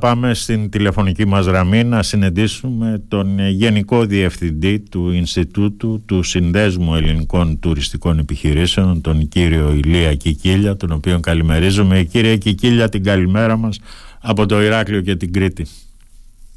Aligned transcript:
Πάμε 0.00 0.34
στην 0.34 0.70
τηλεφωνική 0.70 1.26
μας 1.26 1.46
γραμμή 1.46 1.84
να 1.84 2.02
συναντήσουμε 2.02 3.02
τον 3.08 3.48
Γενικό 3.48 4.04
Διευθυντή 4.04 4.80
του 4.80 5.10
Ινστιτούτου 5.10 6.02
του 6.06 6.22
Συνδέσμου 6.22 6.94
Ελληνικών 6.94 7.58
Τουριστικών 7.60 8.18
Επιχειρήσεων, 8.18 9.00
τον 9.00 9.28
κύριο 9.28 9.72
Ηλία 9.84 10.14
Κικίλια, 10.14 10.76
τον 10.76 10.92
οποίο 10.92 11.20
καλημερίζουμε. 11.20 12.02
Κύριε 12.02 12.36
Κικίλια, 12.36 12.88
την 12.88 13.04
καλημέρα 13.04 13.56
μας 13.56 13.80
από 14.20 14.46
το 14.46 14.62
Ηράκλειο 14.62 15.00
και 15.00 15.16
την 15.16 15.32
Κρήτη. 15.32 15.66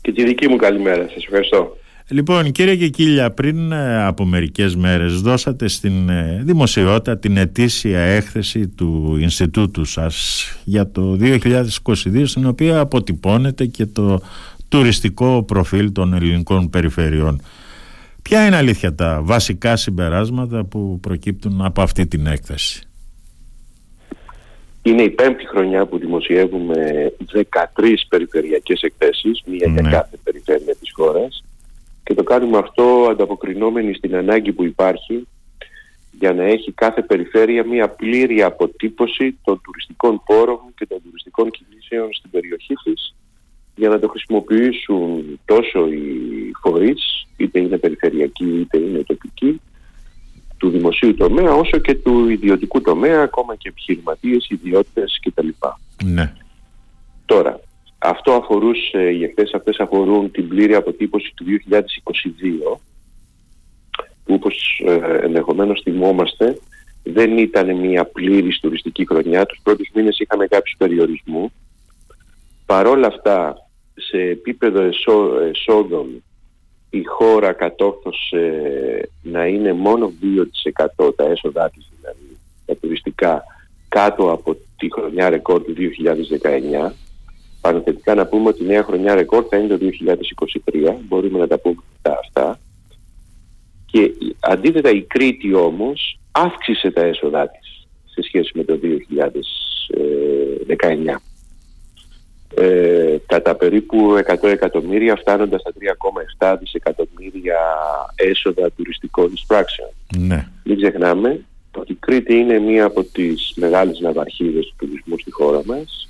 Και 0.02 0.12
τη 0.12 0.24
δική 0.24 0.48
μου 0.48 0.56
καλημέρα. 0.56 1.08
Σας 1.14 1.24
ευχαριστώ. 1.24 1.78
Λοιπόν, 2.14 2.52
κύριε 2.52 2.76
Κικίλια, 2.76 3.32
πριν 3.32 3.72
ε, 3.72 4.04
από 4.04 4.26
μερικές 4.26 4.76
μέρες 4.76 5.22
δώσατε 5.22 5.68
στην 5.68 6.10
ε, 6.10 6.42
δημοσιότητα 6.44 7.18
την 7.18 7.38
ετήσια 7.38 8.00
έκθεση 8.00 8.68
του 8.68 9.18
Ινστιτούτου 9.20 9.86
σας 9.86 10.46
για 10.64 10.92
το 10.92 11.18
2022, 11.22 12.24
στην 12.24 12.46
οποία 12.46 12.80
αποτυπώνεται 12.80 13.66
και 13.66 13.86
το 13.86 14.22
τουριστικό 14.68 15.44
προφίλ 15.44 15.92
των 15.92 16.14
ελληνικών 16.14 16.70
περιφερειών. 16.70 17.42
Ποια 18.22 18.46
είναι 18.46 18.56
αλήθεια 18.56 18.96
τα 18.96 19.20
βασικά 19.24 19.76
συμπεράσματα 19.76 20.64
που 20.64 21.00
προκύπτουν 21.02 21.62
από 21.62 21.82
αυτή 21.82 22.08
την 22.08 22.26
έκθεση; 22.26 22.88
Είναι 24.82 25.02
η 25.02 25.10
πέμπτη 25.10 25.48
χρονιά 25.48 25.86
που 25.86 25.98
δημοσιεύουμε 25.98 26.76
13 27.34 27.50
περιφερειακές 28.10 28.82
εκθέσεις, 28.82 29.42
μία 29.46 29.68
για 29.74 29.82
ναι. 29.82 29.90
κάθε 29.90 30.18
περιφέρεια 30.24 30.76
της 30.80 30.92
χώρας 30.94 31.44
και 32.04 32.14
το 32.14 32.24
κάνουμε 32.24 32.58
αυτό 32.58 33.08
ανταποκρινόμενοι 33.12 33.94
στην 33.94 34.16
ανάγκη 34.16 34.52
που 34.52 34.64
υπάρχει 34.64 35.28
για 36.20 36.34
να 36.34 36.44
έχει 36.44 36.72
κάθε 36.72 37.02
περιφέρεια 37.02 37.66
μια 37.66 37.90
πλήρη 37.90 38.44
αποτύπωση 38.44 39.38
των 39.44 39.62
τουριστικών 39.64 40.22
πόρων 40.26 40.60
και 40.76 40.86
των 40.86 41.02
τουριστικών 41.04 41.50
κινήσεων 41.52 42.14
στην 42.14 42.30
περιοχή 42.30 42.74
της 42.84 43.16
για 43.76 43.90
να 43.90 44.00
το 44.00 44.08
χρησιμοποιήσουν 44.08 45.40
τόσο 45.46 45.88
οι 45.88 46.52
φορείς, 46.62 47.28
είτε 47.38 47.60
είναι 47.60 47.78
περιφερειακοί 47.78 48.60
είτε 48.60 48.78
είναι 48.78 49.04
τοπικοί, 49.04 49.62
του 50.58 50.70
δημοσίου 50.70 51.16
τομέα 51.16 51.54
όσο 51.54 51.78
και 51.78 51.96
του 51.96 52.30
ιδιωτικού 52.30 52.82
τομέα, 52.82 53.22
ακόμα 53.22 53.56
και 53.56 53.70
επιχειρηματίες, 53.70 54.48
ιδιώτες 54.50 55.20
κτλ. 55.22 55.48
Ναι. 56.04 56.34
Τώρα, 57.26 57.60
αυτό 58.04 58.32
αφορούσε, 58.34 59.12
οι 59.12 59.24
εκθέσεις 59.24 59.54
αυτές 59.54 59.78
αφορούν 59.78 60.32
την 60.32 60.48
πλήρη 60.48 60.76
αποτύπωση 60.76 61.34
του 61.36 61.46
2022 62.76 62.80
που 64.26 64.34
όπως 64.34 64.82
ε, 64.86 65.20
ενδεχομένως 65.22 65.82
θυμόμαστε 65.84 66.58
δεν 67.04 67.38
ήταν 67.38 67.76
μια 67.76 68.06
πλήρης 68.06 68.60
τουριστική 68.60 69.06
χρονιά. 69.06 69.46
Τους 69.46 69.60
πρώτους 69.64 69.90
μήνες 69.94 70.20
είχαμε 70.20 70.48
κάποιους 70.48 70.76
περιορισμούς. 70.78 71.52
Παρόλα 72.66 73.08
αυτά, 73.08 73.68
σε 73.96 74.18
επίπεδο 74.18 74.90
εσόδων 75.50 76.24
η 76.90 77.04
χώρα 77.04 77.54
κατόρθωσε 77.54 79.10
να 79.22 79.46
είναι 79.46 79.74
μόνο 79.74 80.14
2% 80.98 81.16
τα 81.16 81.24
έσοδά 81.24 81.70
της, 81.70 81.90
δηλαδή 81.96 82.38
τα 82.66 82.76
τουριστικά, 82.76 83.44
κάτω 83.90 84.32
από 84.32 84.56
τη 84.78 84.92
χρονιά 84.92 85.30
ρεκόρ 85.30 85.64
του 85.64 85.74
2019 86.90 86.92
Παρενθετικά 87.64 88.16
να 88.16 88.26
πούμε 88.26 88.50
ότι 88.50 88.64
η 88.64 88.66
νέα 88.66 88.84
χρονιά 88.84 89.16
ρεκόρ 89.16 89.46
θα 89.50 89.58
είναι 89.58 89.68
το 89.68 89.78
2023, 90.74 90.94
μπορούμε 91.08 91.40
να 91.40 91.48
τα 91.48 91.60
πούμε 91.60 91.82
αυτά. 92.02 92.60
Και 93.86 94.12
αντίθετα 94.40 94.90
η 94.90 95.02
Κρήτη 95.02 95.54
όμως 95.54 96.20
αύξησε 96.32 96.92
τα 96.92 97.02
έσοδά 97.02 97.50
της 97.50 97.88
σε 98.06 98.22
σχέση 98.22 98.52
με 98.54 98.64
το 98.64 98.80
2019. 98.80 101.22
Ε, 102.56 103.18
κατά 103.26 103.56
περίπου 103.56 104.18
100 104.28 104.44
εκατομμύρια 104.44 105.16
φτάνοντας 105.16 105.62
στα 105.62 105.72
3,7 106.40 106.56
δισεκατομμύρια 106.60 107.60
έσοδα 108.16 108.72
τουριστικών 108.72 109.32
εισπράξεων. 109.34 109.90
Ναι. 110.18 110.48
Μην 110.64 110.78
ξεχνάμε 110.78 111.46
ότι 111.78 111.92
η 111.92 111.98
Κρήτη 112.00 112.34
είναι 112.34 112.60
μία 112.60 112.86
από 112.86 113.04
τις 113.04 113.54
μεγάλες 113.56 114.00
ναυαρχίδες 114.00 114.66
του 114.66 114.74
τουρισμού 114.78 115.18
στη 115.18 115.32
χώρα 115.32 115.62
μας 115.66 116.08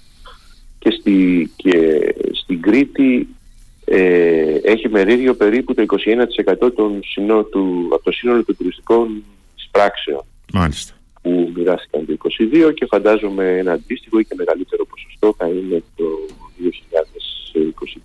και, 0.83 0.91
στη, 0.99 1.49
και 1.55 1.99
στην 2.31 2.61
Κρήτη 2.61 3.27
ε, 3.85 4.57
έχει 4.63 4.89
μερίδιο 4.89 5.33
περίπου 5.33 5.73
το 5.73 5.85
21% 6.65 6.71
των 6.75 6.99
συνό, 7.03 7.43
του, 7.43 7.89
από 7.93 8.03
το 8.03 8.11
σύνολο 8.11 8.43
των 8.43 8.57
τουριστικών 8.57 9.23
πράξεων 9.71 10.21
Μάλιστα. 10.53 10.93
που 11.21 11.51
μοιράστηκαν 11.55 12.05
το 12.05 12.17
2022 12.69 12.73
και 12.73 12.85
φαντάζομαι 12.85 13.57
ένα 13.57 13.71
αντίστοιχο 13.71 14.19
ή 14.19 14.25
και 14.25 14.35
μεγαλύτερο 14.37 14.85
ποσοστό 14.85 15.35
θα 15.37 15.47
είναι 15.47 15.83
το 15.95 16.05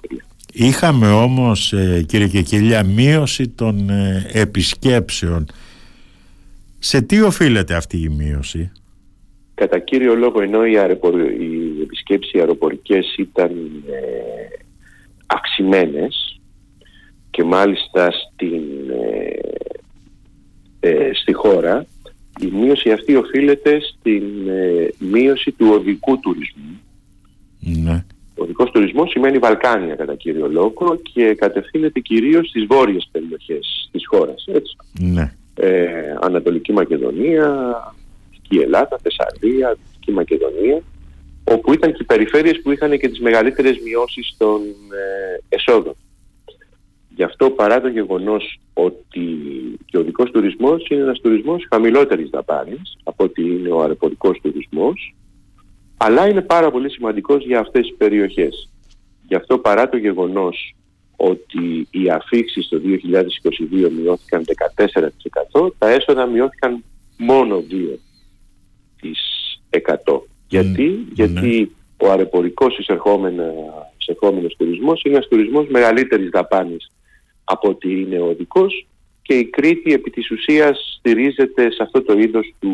2023. 0.08 0.16
Είχαμε 0.52 1.10
όμως 1.10 1.72
ε, 1.72 2.04
κύριε 2.08 2.26
Κεκελιά 2.28 2.84
μείωση 2.84 3.48
των 3.48 3.90
ε, 3.90 4.30
επισκέψεων. 4.32 5.46
Σε 6.78 7.00
τι 7.00 7.22
οφείλεται 7.22 7.74
αυτή 7.74 7.96
η 7.98 8.08
μείωση; 8.08 8.72
Κατά 9.58 9.78
κύριο 9.78 10.14
λόγο 10.14 10.40
ενώ 10.40 10.66
οι, 10.66 10.78
αεροπορ... 10.78 11.20
οι 11.20 11.80
επισκέψεις 11.82 12.34
αεροπορικές 12.34 13.14
ήταν 13.18 13.50
ε, 13.86 14.64
αυξημένες 15.26 16.40
και 17.30 17.44
μάλιστα 17.44 18.10
στην, 18.10 18.62
ε, 18.90 20.88
ε, 20.88 21.10
στη 21.14 21.32
χώρα 21.32 21.86
η 22.40 22.46
μείωση 22.46 22.92
αυτή 22.92 23.16
οφείλεται 23.16 23.80
στην 23.80 24.48
ε, 24.48 24.88
μείωση 24.98 25.50
του 25.50 25.68
οδικού 25.70 26.18
τουρισμού. 26.20 26.80
Ναι. 27.58 28.04
Ο 28.36 28.42
οδικός 28.42 28.70
τουρισμός 28.70 29.10
σημαίνει 29.10 29.38
Βαλκάνια 29.38 29.94
κατά 29.94 30.14
κύριο 30.14 30.48
λόγο 30.48 31.00
και 31.12 31.34
κατευθύνεται 31.34 32.00
κυρίως 32.00 32.48
στις 32.48 32.64
βόρειες 32.64 33.08
περιοχές 33.12 33.88
της 33.92 34.06
χώρας. 34.06 34.44
Έτσι. 34.46 34.76
Ναι. 34.98 35.32
Ανατολική 36.20 36.72
Μακεδονία, 36.72 37.76
Δυτική 38.48 38.64
Ελλάδα, 38.64 38.98
Θεσσαλία, 39.02 39.76
Δυτική 39.82 40.12
Μακεδονία, 40.12 40.82
όπου 41.44 41.72
ήταν 41.72 41.92
και 41.92 41.98
οι 42.00 42.04
περιφέρειες 42.04 42.60
που 42.62 42.70
είχαν 42.70 42.98
και 42.98 43.08
τις 43.08 43.20
μεγαλύτερες 43.20 43.78
μειώσεις 43.84 44.34
των 44.38 44.60
ε, 44.92 45.38
εσόδων. 45.48 45.94
Γι' 47.08 47.22
αυτό 47.22 47.50
παρά 47.50 47.80
το 47.80 47.88
γεγονός 47.88 48.60
ότι 48.72 49.26
και 49.84 49.98
ο 49.98 50.02
δικός 50.02 50.30
τουρισμός 50.30 50.86
είναι 50.88 51.02
ένας 51.02 51.20
τουρισμός 51.20 51.66
χαμηλότερης 51.70 52.30
δαπάνης 52.30 52.96
από 53.02 53.24
ότι 53.24 53.42
είναι 53.42 53.70
ο 53.70 53.80
αεροπορικός 53.80 54.40
τουρισμός, 54.42 55.14
αλλά 55.96 56.28
είναι 56.28 56.42
πάρα 56.42 56.70
πολύ 56.70 56.90
σημαντικός 56.90 57.44
για 57.44 57.60
αυτές 57.60 57.86
τις 57.86 57.96
περιοχές. 57.96 58.70
Γι' 59.28 59.34
αυτό 59.34 59.58
παρά 59.58 59.88
το 59.88 59.96
γεγονός 59.96 60.74
ότι 61.16 61.88
οι 61.90 62.10
αφήξεις 62.10 62.68
το 62.68 62.80
2022 62.84 63.90
μειώθηκαν 63.90 64.44
14%, 65.54 65.70
τα 65.78 65.88
έσοδα 65.88 66.26
μειώθηκαν 66.26 66.84
μόνο 67.16 67.64
2%. 67.70 68.07
100. 69.70 70.26
Γιατί, 70.48 71.06
Γιατί 71.12 71.72
ο 71.96 72.10
αρεπορικός 72.10 72.78
εισερχόμενος 72.78 74.56
τουρισμός 74.56 75.02
είναι 75.02 75.14
ένας 75.14 75.28
τουρισμός 75.28 75.66
μεγαλύτερης 75.68 76.30
δαπάνης 76.30 76.90
από 77.44 77.68
ότι 77.68 78.00
είναι 78.00 78.20
ο 78.20 78.34
δικός 78.38 78.86
και 79.22 79.34
η 79.34 79.44
Κρήτη 79.44 79.92
επί 79.92 80.10
της 80.10 80.30
ουσίας 80.30 80.96
στηρίζεται 80.98 81.70
σε 81.70 81.82
αυτό 81.82 82.02
το 82.02 82.18
είδος 82.18 82.54
του 82.58 82.72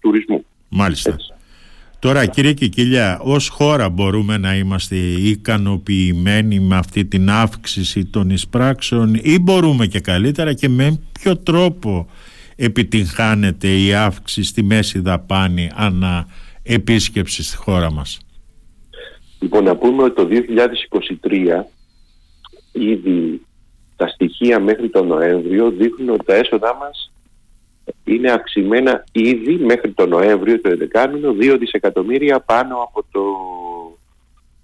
τουρισμού. 0.00 0.44
Μάλιστα. 0.68 1.16
Τώρα 1.98 2.26
κύριε 2.26 2.52
Κικίλια, 2.52 3.20
ως 3.22 3.48
χώρα 3.48 3.88
μπορούμε 3.88 4.38
να 4.38 4.56
είμαστε 4.56 4.96
ικανοποιημένοι 4.96 6.60
με 6.60 6.76
αυτή 6.76 7.04
την 7.04 7.30
αύξηση 7.30 8.04
των 8.04 8.30
εισπράξεων 8.30 9.18
ή 9.22 9.38
μπορούμε 9.38 9.86
και 9.86 10.00
καλύτερα 10.00 10.52
και 10.52 10.68
με 10.68 11.00
ποιο 11.12 11.36
τρόπο 11.36 12.08
επιτυγχάνεται 12.56 13.68
η 13.68 13.94
αύξηση 13.94 14.48
στη 14.48 14.62
μέση 14.62 14.98
δαπάνη 14.98 15.70
ανά 15.74 16.26
επίσκεψη 16.62 17.42
στη 17.42 17.56
χώρα 17.56 17.92
μας. 17.92 18.18
Λοιπόν, 19.40 19.64
να 19.64 19.76
πούμε 19.76 20.02
ότι 20.02 20.14
το 20.14 20.28
2023 21.22 21.64
ήδη 22.72 23.40
τα 23.96 24.08
στοιχεία 24.08 24.60
μέχρι 24.60 24.88
τον 24.88 25.06
Νοέμβριο 25.06 25.70
δείχνουν 25.70 26.08
ότι 26.08 26.24
τα 26.24 26.34
έσοδά 26.34 26.74
μας 26.74 27.12
είναι 28.04 28.30
αυξημένα 28.30 29.04
ήδη 29.12 29.54
μέχρι 29.54 29.90
τον 29.90 30.08
Νοέμβριο 30.08 30.60
το 30.60 30.70
11 30.94 31.54
2 31.54 31.56
δισεκατομμύρια 31.58 32.40
πάνω 32.40 32.76
από 32.76 33.04
το 33.10 33.22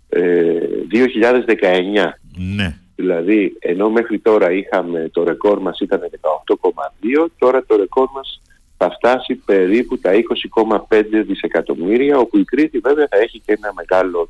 ε, 0.08 0.58
2019. 0.92 2.12
Ναι. 2.56 2.79
Δηλαδή, 3.00 3.56
ενώ 3.58 3.90
μέχρι 3.90 4.18
τώρα 4.18 4.52
είχαμε 4.52 5.08
το 5.12 5.24
ρεκόρ 5.24 5.60
μας 5.60 5.80
ήταν 5.80 6.00
18,2, 6.00 7.26
τώρα 7.38 7.64
το 7.64 7.76
ρεκόρ 7.76 8.08
μας 8.14 8.42
θα 8.76 8.90
φτάσει 8.90 9.34
περίπου 9.34 9.98
τα 9.98 10.10
20,5 10.12 11.24
δισεκατομμύρια, 11.26 12.18
όπου 12.18 12.38
η 12.38 12.44
Κρήτη 12.44 12.78
βέβαια 12.78 13.06
θα 13.10 13.16
έχει 13.16 13.40
και 13.40 13.52
ένα 13.52 13.72
μεγάλο 13.74 14.28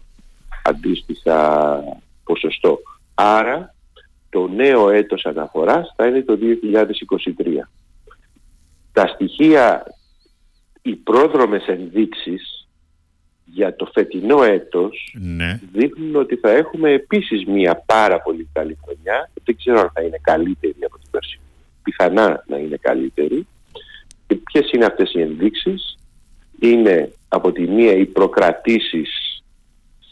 αντίστοιχα 0.64 1.80
ποσοστό. 2.24 2.78
Άρα, 3.14 3.74
το 4.30 4.48
νέο 4.48 4.90
έτος 4.90 5.24
αναφοράς 5.24 5.92
θα 5.96 6.06
είναι 6.06 6.22
το 6.22 6.36
2023. 6.36 7.68
Τα 8.92 9.06
στοιχεία, 9.06 9.82
οι 10.82 10.94
πρόδρομες 10.94 11.66
ενδείξεις 11.66 12.59
για 13.52 13.76
το 13.76 13.90
φετινό 13.92 14.42
έτος 14.42 15.14
ναι. 15.20 15.60
δείχνουν 15.72 16.16
ότι 16.16 16.36
θα 16.36 16.50
έχουμε 16.50 16.90
επίσης 16.90 17.44
μια 17.44 17.82
πάρα 17.86 18.20
πολύ 18.20 18.48
καλή 18.52 18.78
χρονιά. 18.84 19.30
Δεν 19.44 19.56
ξέρω 19.56 19.80
αν 19.80 19.90
θα 19.94 20.02
είναι 20.02 20.18
καλύτερη 20.22 20.76
από 20.84 20.98
την 20.98 21.10
περσινή. 21.10 21.44
Πιθανά 21.82 22.44
να 22.46 22.56
είναι 22.56 22.76
καλύτερη. 22.80 23.46
Και 24.26 24.34
ποιες 24.34 24.70
είναι 24.72 24.84
αυτές 24.84 25.12
οι 25.14 25.20
ενδείξεις; 25.20 25.98
Είναι 26.60 27.12
από 27.28 27.52
τη 27.52 27.68
μία 27.68 27.92
οι 27.92 28.06
προκρατήσεις 28.06 29.42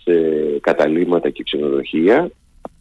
σε 0.02 0.12
καταλήμματα 0.60 1.30
και 1.30 1.42
ξενοδοχεία 1.42 2.30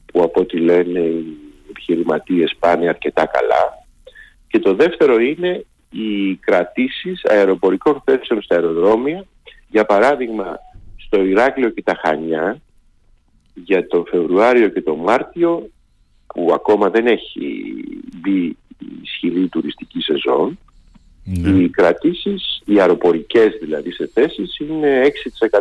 που 0.06 0.22
από 0.22 0.42
ό,τι 0.42 0.58
λένε 0.58 1.00
οι 1.00 1.38
επιχειρηματίες 1.70 2.56
πάνε 2.60 2.88
αρκετά 2.88 3.26
καλά. 3.26 3.86
Και 4.48 4.60
το 4.60 4.74
δεύτερο 4.74 5.20
είναι 5.20 5.66
οι 5.90 6.36
κρατήσεις 6.36 7.26
αεροπορικών 7.26 8.02
θέσεων 8.06 8.42
στα 8.42 8.56
αεροδρόμια 8.56 9.26
για 9.68 9.86
παράδειγμα, 9.86 10.60
στο 10.96 11.24
Ηράκλειο 11.24 11.70
και 11.70 11.84
τα 11.84 12.00
Χανιά, 12.04 12.62
για 13.54 13.88
το 13.88 14.06
Φεβρουάριο 14.10 14.70
και 14.70 14.82
το 14.82 14.96
Μάρτιο, 14.96 15.70
που 16.28 16.52
ακόμα 16.54 16.90
δεν 16.90 17.08
έχει 17.08 17.74
μπει 18.22 18.46
η 18.80 19.00
ισχυρή 19.02 19.48
τουριστική 19.48 20.02
σεζόν, 20.02 20.60
ναι. 21.24 21.50
οι 21.50 21.70
κρατήσεις, 21.70 22.62
οι 22.66 22.80
αεροπορικές 22.80 23.58
δηλαδή 23.62 23.92
σε 23.92 24.10
θέσεις, 24.14 24.58
είναι 24.58 25.02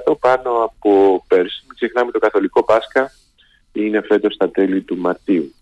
6% 0.08 0.14
πάνω 0.20 0.50
από 0.50 1.24
πέρσι. 1.28 1.62
Μην 1.66 1.74
ξεχνάμε 1.74 2.10
το 2.10 2.18
Καθολικό 2.18 2.64
Πάσχα, 2.64 3.10
είναι 3.72 4.00
φέτος 4.00 4.34
στα 4.34 4.50
τέλη 4.50 4.80
του 4.80 4.96
Μαρτίου. 4.96 5.54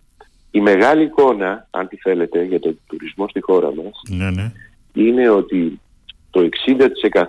Η 0.51 0.61
μεγάλη 0.61 1.03
εικόνα, 1.03 1.67
αν 1.71 1.89
τη 1.89 1.97
θέλετε, 1.97 2.45
για 2.45 2.61
τον 2.61 2.79
τουρισμό 2.87 3.29
στη 3.29 3.41
χώρα 3.41 3.75
μας, 3.75 4.03
ναι, 4.09 4.31
ναι. 4.31 4.53
είναι 4.93 5.29
ότι 5.29 5.81
το 6.35 6.49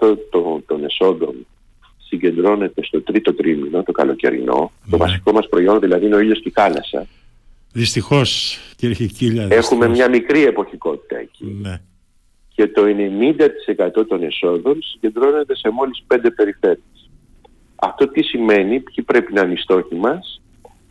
60% 0.01 0.15
των, 0.29 0.63
των 0.65 0.83
εσόδων 0.83 1.45
συγκεντρώνεται 2.07 2.83
στο 2.83 3.01
τρίτο 3.01 3.33
τρίμηνο, 3.33 3.83
το 3.83 3.91
καλοκαιρινό. 3.91 4.71
Το 4.89 4.97
ναι. 4.97 4.97
βασικό 4.97 5.31
μας 5.31 5.47
προϊόν 5.49 5.79
δηλαδή 5.79 6.05
είναι 6.05 6.15
ο 6.15 6.19
ήλιος 6.19 6.41
και 6.41 6.49
η 6.49 6.51
θάλασσα. 6.51 7.07
Δυστυχώς 7.73 8.59
κύριε 8.75 8.95
Χικίλια. 8.95 9.47
Έχουμε 9.49 9.87
μια 9.87 10.09
μικρή 10.09 10.43
εποχικότητα 10.43 11.17
εκεί. 11.17 11.57
Ναι. 11.61 11.81
Και 12.55 12.67
το 12.67 12.81
90% 13.99 14.07
των 14.07 14.23
εσόδων 14.23 14.81
συγκεντρώνεται 14.81 15.55
σε 15.55 15.69
μόλις 15.69 16.03
πέντε 16.07 16.31
περιφέρειες. 16.31 17.09
Αυτό 17.75 18.07
τι 18.07 18.23
σημαίνει, 18.23 18.79
ποιοι 18.79 19.05
πρέπει 19.05 19.33
να 19.33 19.41
είναι 19.41 19.53
οι 19.53 19.57
στόχοι 19.57 19.95
μας. 19.95 20.41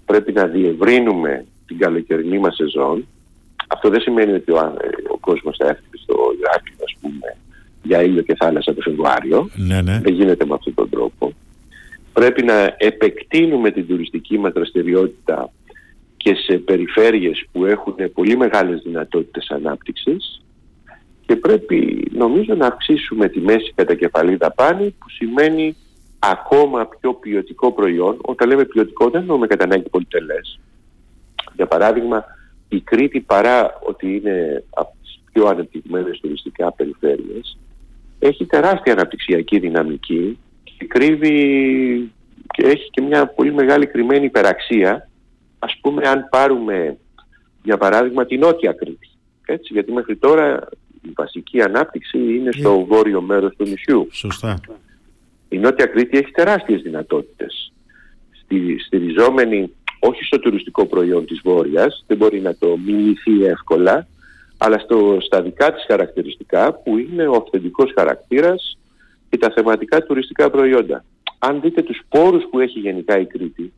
Πρέπει 0.04 0.32
να 0.32 0.46
διευρύνουμε 0.46 1.44
την 1.66 1.78
καλοκαιρινή 1.78 2.38
μας 2.38 2.54
σεζόν. 2.54 3.06
Αυτό 3.68 3.88
δεν 3.88 4.00
σημαίνει 4.00 4.32
ότι 4.32 4.50
ο, 4.50 4.74
ο 5.12 5.18
κόσμος 5.18 5.56
θα 5.56 5.66
έρθει 5.66 5.98
στο 6.02 6.14
Ηράκλειο, 6.38 6.84
ας 6.84 6.96
πούμε, 7.00 7.36
για 7.84 8.02
ήλιο 8.02 8.22
και 8.22 8.34
θάλασσα 8.34 8.74
το 8.74 8.80
Φεβρουάριο. 8.80 9.48
Ναι, 9.54 9.82
ναι. 9.82 10.00
Δεν 10.02 10.14
γίνεται 10.14 10.44
με 10.44 10.54
αυτόν 10.54 10.74
τον 10.74 10.90
τρόπο. 10.90 11.32
Πρέπει 12.12 12.42
να 12.42 12.74
επεκτείνουμε 12.78 13.70
την 13.70 13.86
τουριστική 13.86 14.38
μας 14.38 14.52
δραστηριότητα 14.52 15.50
και 16.16 16.34
σε 16.34 16.58
περιφέρειες 16.58 17.44
που 17.52 17.64
έχουν 17.64 17.94
πολύ 18.14 18.36
μεγάλες 18.36 18.80
δυνατότητες 18.82 19.50
ανάπτυξης 19.50 20.42
και 21.26 21.36
πρέπει 21.36 22.08
νομίζω 22.12 22.54
να 22.54 22.66
αυξήσουμε 22.66 23.28
τη 23.28 23.40
μέση 23.40 23.72
κατακεφαλή 23.74 24.36
δαπάνη 24.36 24.90
που 24.98 25.10
σημαίνει 25.10 25.76
ακόμα 26.18 26.86
πιο 26.86 27.14
ποιοτικό 27.14 27.72
προϊόν. 27.72 28.18
Όταν 28.22 28.48
λέμε 28.48 28.64
ποιοτικό 28.64 29.10
δεν 29.10 29.20
εννοούμε 29.20 29.46
κατά 29.46 29.64
ανάγκη 29.64 29.88
πολυτελές. 29.88 30.60
Για 31.56 31.66
παράδειγμα, 31.66 32.24
η 32.68 32.80
Κρήτη 32.80 33.20
παρά 33.20 33.78
ότι 33.86 34.16
είναι 34.16 34.64
από 34.70 34.92
τις 35.02 35.20
πιο 35.32 35.46
ανεπτυγμένες 35.46 36.20
τουριστικά 36.20 36.72
περιφέρειες 36.72 37.58
έχει 38.28 38.46
τεράστια 38.46 38.92
αναπτυξιακή 38.92 39.58
δυναμική 39.58 40.38
και 40.64 40.86
κρύβει 40.86 42.12
και 42.46 42.66
έχει 42.66 42.90
και 42.90 43.02
μια 43.02 43.26
πολύ 43.26 43.52
μεγάλη 43.52 43.86
κρυμμένη 43.86 44.24
υπεραξία 44.24 45.08
ας 45.58 45.78
πούμε 45.80 46.08
αν 46.08 46.28
πάρουμε 46.30 46.96
για 47.62 47.76
παράδειγμα 47.76 48.26
την 48.26 48.40
Νότια 48.40 48.72
Κρήτη 48.72 49.08
έτσι, 49.46 49.72
γιατί 49.72 49.92
μέχρι 49.92 50.16
τώρα 50.16 50.68
η 51.02 51.12
βασική 51.16 51.62
ανάπτυξη 51.62 52.18
είναι 52.18 52.52
στο 52.52 52.74
yeah. 52.74 52.78
Ναι. 52.78 52.84
βόρειο 52.84 53.20
μέρος 53.20 53.56
του 53.56 53.64
νησιού. 53.64 54.08
Σωστά. 54.10 54.60
Η 55.48 55.58
Νότια 55.58 55.86
Κρήτη 55.86 56.18
έχει 56.18 56.30
τεράστιες 56.30 56.82
δυνατότητες. 56.82 57.72
Στη, 58.42 58.78
στηριζόμενη 58.86 59.72
όχι 59.98 60.24
στο 60.24 60.38
τουριστικό 60.38 60.86
προϊόν 60.86 61.26
της 61.26 61.40
Βόρειας, 61.44 62.04
δεν 62.06 62.16
μπορεί 62.16 62.40
να 62.40 62.56
το 62.56 62.76
μιμηθεί 62.84 63.44
εύκολα, 63.44 64.06
αλλά 64.64 64.78
στο, 64.78 65.18
στα 65.20 65.42
δικά 65.42 65.72
της 65.72 65.84
χαρακτηριστικά 65.86 66.72
που 66.72 66.98
είναι 66.98 67.26
ο 67.26 67.34
αυθεντικός 67.34 67.92
χαρακτήρας 67.94 68.78
και 69.30 69.38
τα 69.38 69.52
θεματικά 69.54 70.02
τουριστικά 70.02 70.50
προϊόντα. 70.50 71.04
Αν 71.38 71.60
δείτε 71.60 71.82
τους 71.82 72.00
πόρους 72.08 72.44
που 72.50 72.60
έχει 72.60 72.78
γενικά 72.78 73.18
η 73.18 73.26
Κρήτη, 73.26 73.72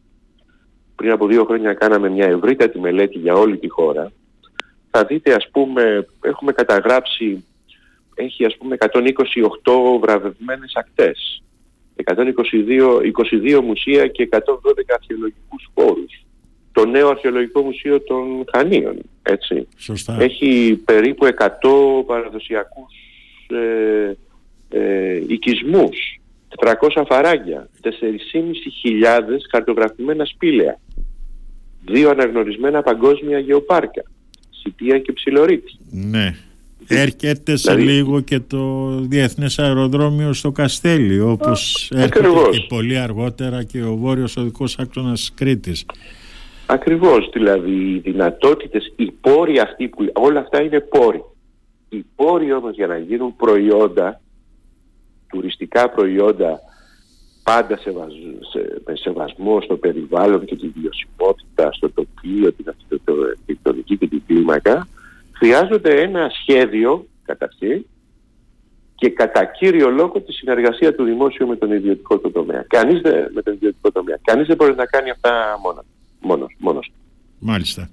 πριν 0.96 1.10
από 1.10 1.26
δύο 1.26 1.44
χρόνια 1.44 1.74
κάναμε 1.74 2.08
μια 2.08 2.26
ευρύτατη 2.26 2.78
μελέτη 2.78 3.18
για 3.18 3.34
όλη 3.34 3.56
τη 3.56 3.68
χώρα, 3.68 4.12
θα 4.90 5.04
δείτε 5.04 5.34
ας 5.34 5.48
πούμε, 5.52 6.06
έχουμε 6.20 6.52
καταγράψει, 6.52 7.44
έχει 8.14 8.44
ας 8.44 8.56
πούμε 8.56 8.76
128 8.78 9.98
βραβευμένες 10.00 10.72
ακτές, 10.74 11.42
122 12.04 13.00
22 13.00 13.60
μουσεία 13.60 14.06
και 14.06 14.22
112 14.22 14.38
αρχαιολογικούς 14.94 15.68
χώρους 15.74 16.25
το 16.76 16.86
νέο 16.86 17.08
αρχαιολογικό 17.08 17.62
μουσείο 17.62 18.02
των 18.02 18.44
Χανίων. 18.52 18.96
Έτσι. 19.22 19.66
Σωστά. 19.76 20.16
Έχει 20.20 20.80
περίπου 20.84 21.26
100 21.26 21.32
παραδοσιακούς 22.06 22.94
ε, 23.48 24.16
ε, 24.68 25.22
οικισμούς, 25.26 25.96
400 26.56 27.02
φαράγγια, 27.08 27.68
4.500 27.82 27.90
χαρτογραφημένα 29.50 30.24
σπήλαια, 30.24 30.80
δύο 31.84 32.10
αναγνωρισμένα 32.10 32.82
παγκόσμια 32.82 33.38
γεωπάρκα, 33.38 34.02
Σιτία 34.50 34.98
και 34.98 35.12
Ψιλορίτη. 35.12 35.78
Ναι. 35.90 36.34
Έρχεται 36.86 37.56
σε 37.56 37.74
δηλαδή- 37.74 37.92
λίγο 37.92 38.20
και 38.20 38.40
το 38.40 38.90
Διεθνές 39.00 39.58
Αεροδρόμιο 39.58 40.32
στο 40.32 40.52
Καστέλι, 40.52 41.20
όπως 41.20 41.90
έρχεται 41.94 42.28
και 42.50 42.64
πολύ 42.68 42.98
αργότερα 42.98 43.62
και 43.62 43.82
ο 43.82 43.96
Βόρειος 43.96 44.36
Οδικός 44.36 44.78
Άξονας 44.78 45.32
Κρήτης. 45.34 45.84
Ακριβώς, 46.66 47.28
δηλαδή 47.32 47.70
οι 47.70 47.98
δυνατότητες, 47.98 48.92
οι 48.96 49.10
πόροι 49.10 49.58
αυτοί 49.58 49.88
που 49.88 50.10
όλα 50.14 50.40
αυτά 50.40 50.62
είναι 50.62 50.80
πόροι. 50.80 51.24
Οι 51.88 52.04
πόροι 52.16 52.52
όμως 52.52 52.74
για 52.74 52.86
να 52.86 52.98
γίνουν 52.98 53.36
προϊόντα, 53.36 54.20
τουριστικά 55.28 55.90
προϊόντα, 55.90 56.60
πάντα 57.42 57.76
σε, 57.76 57.92
με 58.84 58.96
σεβασμό 58.96 59.60
στο 59.60 59.76
περιβάλλον 59.76 60.44
και 60.44 60.56
τη 60.56 60.68
βιωσιμότητα, 60.68 61.72
στο 61.72 61.90
τοπίο, 61.90 62.52
την 62.52 62.64
αρχιτεκτονική 62.68 63.96
και 63.96 64.06
την 64.06 64.22
κλίμακα, 64.26 64.88
χρειάζονται 65.32 66.00
ένα 66.00 66.30
σχέδιο 66.40 67.06
καταρχήν 67.24 67.86
και 68.94 69.10
κατά 69.10 69.44
κύριο 69.44 69.90
λόγο 69.90 70.20
τη 70.20 70.32
συνεργασία 70.32 70.94
του 70.94 71.04
δημόσιου 71.04 71.46
με 71.46 71.56
τον 71.56 71.72
ιδιωτικό 71.72 72.18
τομέα. 72.18 72.64
Κανείς 72.68 73.00
δεν, 73.00 73.30
με 73.34 73.42
τον 73.42 73.54
ιδιωτικό 73.54 73.92
τομέα. 73.92 74.18
Κανείς 74.22 74.46
δεν 74.46 74.56
μπορεί 74.56 74.74
να 74.74 74.86
κάνει 74.86 75.10
αυτά 75.10 75.58
μόνο 75.62 75.84
μόνος, 76.26 76.54
μόνος. 76.58 76.92
Μάλιστα. 77.38 77.88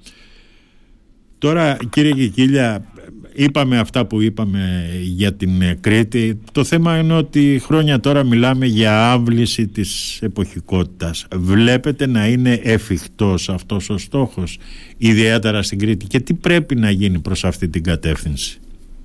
Τώρα 1.37 1.77
κύριε 1.89 2.13
Κικίλια, 2.13 2.85
είπαμε 3.33 3.77
αυτά 3.79 4.05
που 4.05 4.21
είπαμε 4.21 4.89
για 5.01 5.33
την 5.33 5.51
Κρήτη. 5.81 6.39
Το 6.51 6.63
θέμα 6.63 6.97
είναι 6.97 7.13
ότι 7.13 7.59
χρόνια 7.63 7.99
τώρα 7.99 8.23
μιλάμε 8.23 8.65
για 8.65 9.11
άβληση 9.11 9.67
της 9.67 10.21
εποχικότητας. 10.21 11.27
Βλέπετε 11.35 12.07
να 12.07 12.27
είναι 12.27 12.59
εφικτός 12.63 13.49
αυτός 13.49 13.89
ο 13.89 13.97
στόχος, 13.97 14.57
ιδιαίτερα 14.97 15.61
στην 15.61 15.79
Κρήτη; 15.79 16.07
Και 16.07 16.19
τι 16.19 16.33
πρέπει 16.33 16.75
να 16.75 16.89
γίνει 16.89 17.19
προς 17.19 17.45
αυτή 17.45 17.69
την 17.69 17.83
κατεύθυνση; 17.83 18.59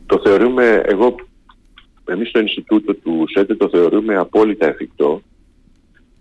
Το 0.07 0.21
θεωρούμε, 0.25 0.83
εγώ, 0.85 1.15
εμείς 2.05 2.29
στο 2.29 2.41
Ινστιτούτο 2.41 2.95
του 2.95 3.25
ΣΕΤΕ 3.35 3.55
το 3.55 3.69
θεωρούμε 3.69 4.17
απόλυτα 4.17 4.67
εφικτό, 4.67 5.23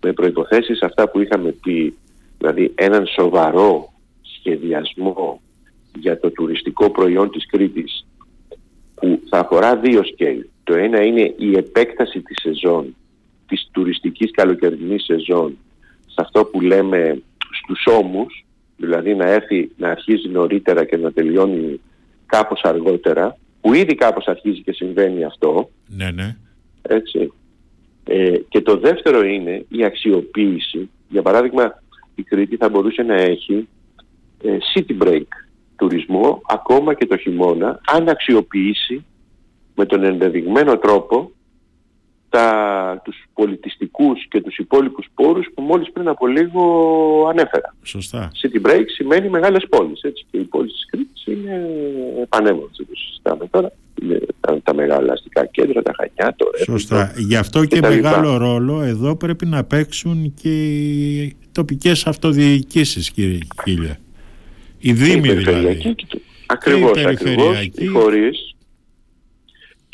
με 0.00 0.12
προϋποθέσεις 0.12 0.82
αυτά 0.82 1.08
που 1.10 1.20
είχαμε 1.20 1.54
πει 1.62 1.94
δηλαδή 2.38 2.72
έναν 2.74 3.06
σοβαρό 3.06 3.92
σχεδιασμό 4.22 5.40
για 5.98 6.20
το 6.20 6.30
τουριστικό 6.30 6.90
προϊόν 6.90 7.30
της 7.30 7.46
Κρήτης 7.46 8.06
που 8.94 9.20
θα 9.30 9.38
αφορά 9.38 9.76
δύο 9.76 10.04
σκέλη. 10.04 10.50
Το 10.64 10.74
ένα 10.74 11.02
είναι 11.04 11.34
η 11.38 11.56
επέκταση 11.56 12.20
της 12.20 12.36
σεζόν, 12.40 12.96
της 13.46 13.68
τουριστικής 13.72 14.30
καλοκαιρινής 14.30 15.04
σεζόν 15.04 15.56
σε 16.06 16.14
αυτό 16.16 16.44
που 16.44 16.60
λέμε 16.60 17.22
στους 17.62 17.86
ώμους, 17.86 18.46
δηλαδή 18.76 19.14
να 19.14 19.30
έρθει 19.30 19.70
να 19.76 19.90
αρχίζει 19.90 20.28
νωρίτερα 20.28 20.84
και 20.84 20.96
να 20.96 21.12
τελειώνει 21.12 21.80
κάπως 22.26 22.60
αργότερα, 22.62 23.38
που 23.60 23.74
ήδη 23.74 23.94
κάπως 23.94 24.26
αρχίζει 24.26 24.62
και 24.62 24.72
συμβαίνει 24.72 25.24
αυτό. 25.24 25.70
Ναι, 25.86 26.10
ναι. 26.10 26.36
Έτσι. 26.82 27.32
Ε, 28.04 28.36
και 28.48 28.60
το 28.60 28.76
δεύτερο 28.76 29.24
είναι 29.24 29.64
η 29.68 29.84
αξιοποίηση. 29.84 30.90
Για 31.08 31.22
παράδειγμα, 31.22 31.82
η 32.18 32.22
Κρήτη 32.22 32.56
θα 32.56 32.68
μπορούσε 32.68 33.02
να 33.02 33.14
έχει 33.14 33.68
ε, 34.42 34.56
city 34.74 35.02
break 35.02 35.26
τουρισμό 35.76 36.40
ακόμα 36.46 36.94
και 36.94 37.06
το 37.06 37.16
χειμώνα 37.16 37.80
αν 37.86 38.08
αξιοποιήσει 38.08 39.04
με 39.74 39.86
τον 39.86 40.04
ενδεδειγμένο 40.04 40.78
τρόπο 40.78 41.30
τα, 42.30 43.00
τους 43.04 43.16
πολιτιστικούς 43.34 44.26
και 44.28 44.40
τους 44.40 44.56
υπόλοιπους 44.56 45.06
πόρους 45.14 45.46
που 45.54 45.62
μόλις 45.62 45.92
πριν 45.92 46.08
από 46.08 46.26
λίγο 46.26 46.62
ανέφερα. 47.30 47.74
Σωστά. 47.82 48.30
City 48.42 48.66
break 48.68 48.84
σημαίνει 48.86 49.28
μεγάλες 49.28 49.66
πόλεις, 49.68 50.02
έτσι, 50.02 50.24
και 50.30 50.38
οι 50.38 50.42
πόλεις 50.44 50.72
της 50.72 50.86
Κρήτης 50.90 51.26
είναι 51.26 51.60
πανέμορφες, 52.28 52.76
δεν 52.76 52.86
το 52.86 52.94
συζητάμε 52.94 53.46
τώρα. 53.50 53.72
Είναι 54.02 54.18
τα, 54.40 54.60
τα 54.62 54.74
μεγάλα 54.74 55.12
αστικά 55.12 55.46
κέντρα, 55.46 55.82
τα 55.82 55.92
Χανιά, 55.96 56.34
το 56.36 56.50
Ρέφι. 56.52 56.64
Σωστά. 56.70 57.12
Γι' 57.16 57.36
αυτό 57.36 57.64
και, 57.64 57.80
τα 57.80 57.88
λοιπά. 57.88 58.08
μεγάλο 58.10 58.36
ρόλο 58.36 58.82
εδώ 58.82 59.16
πρέπει 59.16 59.46
να 59.46 59.64
παίξουν 59.64 60.34
και 60.42 60.66
οι 60.66 61.36
τοπικές 61.52 62.06
αυτοδιοικήσεις, 62.06 63.10
κύριε 63.10 63.38
Κίλια. 63.64 63.98
Οι 64.78 64.88
η 64.90 64.92
δήμοι 64.92 65.20
περιφερειακή 65.28 65.76
δηλαδή. 65.78 65.94
και 65.94 66.06
το- 66.08 66.18
Ακριβώς, 66.46 66.90
Και 66.92 67.00
η 67.00 67.04
ακριβώς. 67.04 67.34
περιφερειακή. 67.34 67.84
Οι 67.84 67.88
φορείς 67.88 68.54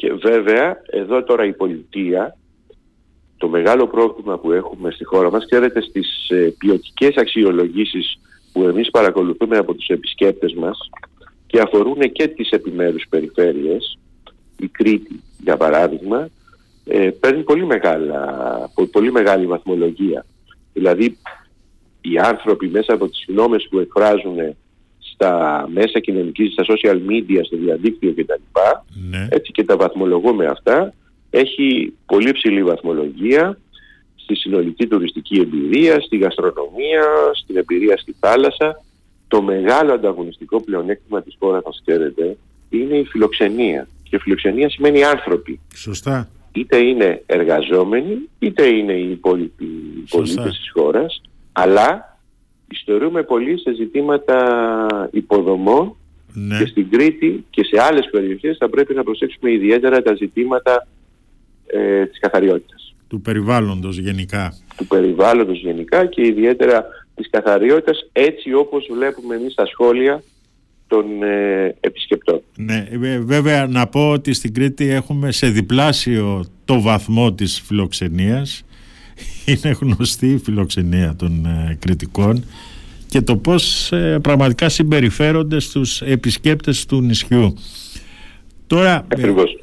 και 0.04 0.12
βέβαια 0.12 0.80
εδώ 0.86 1.22
τώρα 1.22 1.44
η 1.44 1.52
πολιτεία 1.52 2.36
το 3.36 3.48
μεγάλο 3.48 3.86
πρόβλημα 3.86 4.38
που 4.38 4.52
έχουμε 4.52 4.90
στη 4.90 5.04
χώρα 5.04 5.30
μας 5.30 5.44
ξέρετε 5.44 5.80
στις 5.80 6.28
ε, 6.28 6.54
ποιοτικές 6.58 7.16
αξιολογήσεις 7.16 8.20
που 8.52 8.62
εμείς 8.62 8.90
παρακολουθούμε 8.90 9.56
από 9.56 9.74
τους 9.74 9.86
επισκέπτες 9.86 10.54
μας 10.54 10.78
και 11.46 11.60
αφορούν 11.60 12.12
και 12.12 12.28
τις 12.28 12.50
επιμέρους 12.50 13.06
περιφέρειες 13.08 13.98
η 14.56 14.68
Κρήτη 14.68 15.22
για 15.42 15.56
παράδειγμα 15.56 16.28
ε, 16.84 17.10
παίρνει 17.20 17.42
πολύ, 17.42 17.66
μεγάλα, 17.66 18.20
πο- 18.74 18.86
πολύ 18.86 19.12
μεγάλη 19.12 19.46
βαθμολογία. 19.46 20.26
Δηλαδή 20.72 21.18
οι 22.00 22.18
άνθρωποι 22.18 22.68
μέσα 22.68 22.94
από 22.94 23.08
τις 23.08 23.24
γνώμες 23.28 23.66
που 23.70 23.78
εκφράζουν 23.78 24.36
στα 25.14 25.64
μέσα 25.72 26.00
κοινωνικής, 26.00 26.52
στα 26.52 26.64
social 26.68 26.96
media, 27.10 27.40
στο 27.42 27.56
διαδίκτυο 27.56 28.12
κτλ. 28.12 28.42
Ναι. 29.10 29.26
Έτσι 29.30 29.52
και 29.52 29.64
τα 29.64 29.76
βαθμολογούμε 29.76 30.46
αυτά. 30.46 30.94
Έχει 31.30 31.94
πολύ 32.06 32.32
ψηλή 32.32 32.64
βαθμολογία 32.64 33.58
στη 34.16 34.34
συνολική 34.34 34.86
τουριστική 34.86 35.40
εμπειρία, 35.40 36.00
στη 36.00 36.16
γαστρονομία, 36.16 37.04
στην 37.34 37.56
εμπειρία 37.56 37.96
στη 37.96 38.14
θάλασσα. 38.20 38.82
Το 39.28 39.42
μεγάλο 39.42 39.92
ανταγωνιστικό 39.92 40.60
πλεονέκτημα 40.60 41.22
της 41.22 41.36
χώρας 41.38 41.62
μας 41.64 41.82
ξέρετε 41.86 42.36
είναι 42.70 42.96
η 42.96 43.04
φιλοξενία. 43.04 43.88
Και 44.02 44.18
φιλοξενία 44.18 44.68
σημαίνει 44.70 45.04
άνθρωποι. 45.04 45.60
Σωστά. 45.74 46.28
Είτε 46.52 46.78
είναι 46.78 47.22
εργαζόμενοι, 47.26 48.28
είτε 48.38 48.66
είναι 48.66 48.92
οι 48.92 49.10
υπόλοιποι 49.10 49.66
Σωστά. 50.06 50.16
πολίτες 50.16 50.58
της 50.58 50.70
χώρας, 50.72 51.22
αλλά 51.52 52.13
ιστορούμε 52.68 53.22
πολύ 53.22 53.58
σε 53.58 53.74
ζητήματα 53.74 54.38
υποδομών 55.10 55.96
Ναι. 56.32 56.58
και 56.58 56.66
στην 56.66 56.90
Κρήτη 56.90 57.44
και 57.50 57.64
σε 57.64 57.82
άλλες 57.82 58.08
περιοχές 58.10 58.56
θα 58.56 58.68
πρέπει 58.68 58.94
να 58.94 59.02
προσέξουμε 59.02 59.52
ιδιαίτερα 59.52 60.02
τα 60.02 60.14
ζητήματα 60.14 60.86
ε, 61.66 62.06
της 62.06 62.18
καθαριότητας. 62.18 62.94
Του 63.08 63.20
περιβάλλοντος 63.20 63.98
γενικά. 63.98 64.54
Του 64.76 64.86
περιβάλλοντος 64.86 65.60
γενικά 65.60 66.06
και 66.06 66.26
ιδιαίτερα 66.26 66.86
της 67.14 67.30
καθαριότητας 67.30 68.08
έτσι 68.12 68.52
όπως 68.52 68.88
βλέπουμε 68.92 69.34
εμείς 69.34 69.52
στα 69.52 69.66
σχόλια 69.66 70.22
των 70.86 71.22
ε, 71.22 71.76
επισκεπτών. 71.80 72.40
Ναι, 72.56 72.88
ε, 73.02 73.18
βέβαια 73.18 73.66
να 73.66 73.86
πω 73.86 74.10
ότι 74.10 74.32
στην 74.32 74.54
Κρήτη 74.54 74.88
έχουμε 74.88 75.32
σε 75.32 75.48
διπλάσιο 75.48 76.44
το 76.64 76.80
βαθμό 76.80 77.32
της 77.32 77.60
φιλοξενίας. 77.60 78.64
Είναι 79.46 79.76
γνωστή 79.80 80.26
η 80.26 80.38
φιλοξενία 80.38 81.14
των 81.16 81.46
ε, 81.46 81.76
Κρητικών 81.80 82.44
και 83.08 83.20
το 83.20 83.36
πώς 83.36 83.92
ε, 83.92 84.18
πραγματικά 84.22 84.68
συμπεριφέρονται 84.68 85.60
στους 85.60 86.02
επισκέπτες 86.02 86.86
του 86.86 87.00
νησιού. 87.00 87.54
Τώρα, 88.66 88.94
ε, 88.94 89.04
Ακριβώς. 89.08 89.56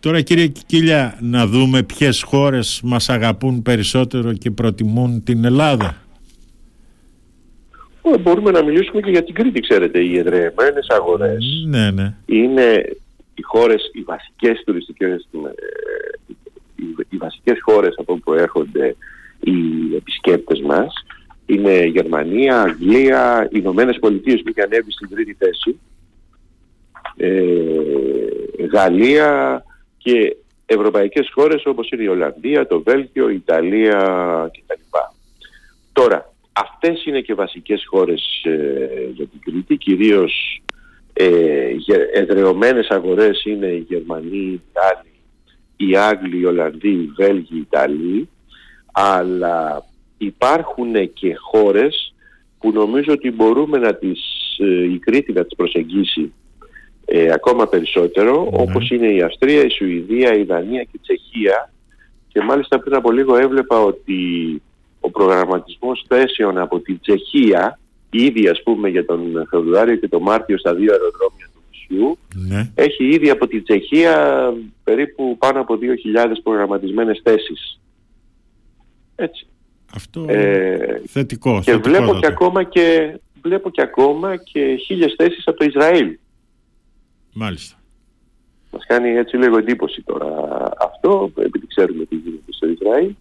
τώρα 0.00 0.20
κύριε 0.20 0.46
Κικίλια, 0.46 1.18
να 1.20 1.46
δούμε 1.46 1.82
ποιες 1.82 2.22
χώρες 2.22 2.80
μας 2.84 3.08
αγαπούν 3.08 3.62
περισσότερο 3.62 4.32
και 4.32 4.50
προτιμούν 4.50 5.22
την 5.22 5.44
Ελλάδα. 5.44 5.96
Ε, 8.02 8.18
Μπορούμε 8.18 8.50
να 8.50 8.64
μιλήσουμε 8.64 9.00
και 9.00 9.10
για 9.10 9.24
την 9.24 9.34
Κρήτη, 9.34 9.60
ξέρετε, 9.60 10.00
οι 10.00 10.18
εδρεμένες 10.18 10.86
αγορές. 10.88 11.44
Ναι, 11.66 11.90
ναι. 11.90 12.14
είναι 12.26 12.96
οι 13.34 13.42
χώρες, 13.42 13.90
οι 13.92 14.02
βασικές 14.02 14.62
τουριστικές, 14.66 15.28
ε, 15.32 15.48
οι, 16.80 17.06
οι 17.08 17.16
βασικές 17.16 17.58
χώρες 17.62 17.94
από 17.98 18.12
όπου 18.12 18.32
έρχονται 18.32 18.96
οι 19.40 19.94
επισκέπτες 19.96 20.60
μας 20.60 20.92
είναι 21.46 21.84
Γερμανία, 21.84 22.60
Αγγλία, 22.60 23.44
οι 23.44 23.58
Ηνωμένες 23.58 23.98
Πολιτείες 23.98 24.42
που 24.42 24.48
είχε 24.48 24.62
ανέβει 24.62 24.92
στην 24.92 25.08
τρίτη 25.08 25.36
θέση, 25.38 25.80
ε, 27.16 28.64
Γαλλία 28.72 29.64
και 29.98 30.36
ευρωπαϊκές 30.66 31.30
χώρες 31.34 31.66
όπως 31.66 31.90
είναι 31.90 32.02
η 32.02 32.06
Ολλανδία, 32.06 32.66
το 32.66 32.82
Βέλγιο, 32.82 33.28
η 33.28 33.34
Ιταλία 33.34 33.98
κτλ. 34.52 34.80
Τώρα, 35.92 36.32
αυτές 36.52 37.04
είναι 37.04 37.20
και 37.20 37.34
βασικές 37.34 37.84
χώρες 37.86 38.42
ε, 38.44 39.10
για 39.12 39.26
την 39.26 39.40
Κρήτη, 39.40 39.76
κυρίως 39.76 40.62
ε, 41.12 41.70
γε- 41.70 42.10
εδρεωμένες 42.12 42.88
αγορές 42.88 43.44
είναι 43.44 43.66
οι 43.66 43.86
Γερμανοί, 43.88 44.36
οι 44.36 44.62
Γάλλοι, 44.74 45.09
οι 45.86 45.96
Άγγλοι, 45.96 46.38
οι 46.38 46.44
Ολλανδοί, 46.44 46.88
οι 46.88 47.12
Βέλγοι, 47.16 47.56
οι 47.56 47.58
Ιταλοί, 47.58 48.28
αλλά 48.92 49.84
υπάρχουν 50.18 51.12
και 51.12 51.34
χώρες 51.34 52.14
που 52.58 52.72
νομίζω 52.72 53.12
ότι 53.12 53.30
μπορούμε 53.30 53.78
να 53.78 53.94
τις, 53.94 54.20
ε, 54.58 54.84
η 54.84 54.98
Κρήτη 54.98 55.32
να 55.32 55.44
τις 55.44 55.56
προσεγγίσει 55.56 56.32
ε, 57.04 57.32
ακόμα 57.32 57.66
περισσότερο, 57.66 58.48
Ναι. 58.52 58.62
όπως 58.62 58.90
είναι 58.90 59.06
η 59.06 59.22
Αυστρία, 59.22 59.64
η 59.64 59.70
Σουηδία, 59.70 60.34
η 60.34 60.42
Δανία 60.42 60.82
και 60.82 60.90
η 60.92 60.98
Τσεχία 61.02 61.72
και 62.32 62.40
μάλιστα 62.40 62.78
πριν 62.80 62.94
από 62.94 63.10
λίγο 63.10 63.36
έβλεπα 63.36 63.80
ότι 63.80 64.18
ο 65.00 65.10
προγραμματισμός 65.10 66.04
θέσεων 66.08 66.58
από 66.58 66.78
την 66.80 67.00
Τσεχία 67.00 67.78
ήδη 68.10 68.48
ας 68.48 68.62
πούμε 68.62 68.88
για 68.88 69.04
τον 69.04 69.46
Φεβρουάριο 69.50 69.96
και 69.96 70.08
τον 70.08 70.22
Μάρτιο 70.22 70.58
στα 70.58 70.74
δύο 70.74 70.92
αεροδρόμια 70.92 71.48
του 71.54 71.59
νησιού 71.90 72.18
ναι. 72.34 72.70
έχει 72.74 73.04
ήδη 73.04 73.30
από 73.30 73.46
την 73.46 73.64
Τσεχία 73.64 74.14
περίπου 74.84 75.36
πάνω 75.38 75.60
από 75.60 75.78
2.000 76.14 76.32
προγραμματισμένες 76.42 77.20
θέσεις. 77.24 77.80
Έτσι. 79.16 79.46
Αυτό 79.94 80.24
Ε, 80.28 81.00
θετικό. 81.06 81.60
και 81.64 81.72
βλέπω 81.72 81.88
θετικότατο. 81.88 82.20
και 82.20 82.26
ακόμα 82.26 82.62
και 82.62 83.18
βλέπω 83.42 83.70
και 83.70 83.82
ακόμα 83.82 84.36
και 84.36 84.76
χίλιες 84.86 85.14
θέσεις 85.16 85.46
από 85.46 85.58
το 85.58 85.64
Ισραήλ. 85.64 86.18
Μάλιστα. 87.32 87.74
Μας 88.72 88.86
κάνει 88.86 89.08
έτσι 89.08 89.36
λίγο 89.36 89.58
εντύπωση 89.58 90.02
τώρα 90.02 90.28
αυτό, 90.80 91.32
επειδή 91.38 91.66
ξέρουμε 91.66 92.04
τι 92.04 92.16
γίνεται 92.16 92.52
στο 92.52 92.68
Ισραήλ. 92.68 93.14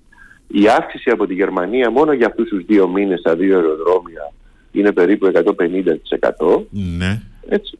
Η 0.47 0.67
αύξηση 0.77 1.09
από 1.09 1.27
τη 1.27 1.33
Γερμανία 1.33 1.91
μόνο 1.91 2.13
για 2.13 2.27
αυτούς 2.27 2.49
τους 2.49 2.65
δύο 2.65 2.87
μήνες 2.87 3.19
στα 3.19 3.35
δύο 3.35 3.55
αεροδρόμια 3.55 4.33
είναι 4.71 4.91
περίπου 4.91 5.25
150%. 5.25 6.65
Ναι. 6.69 7.21
Έτσι. 7.47 7.77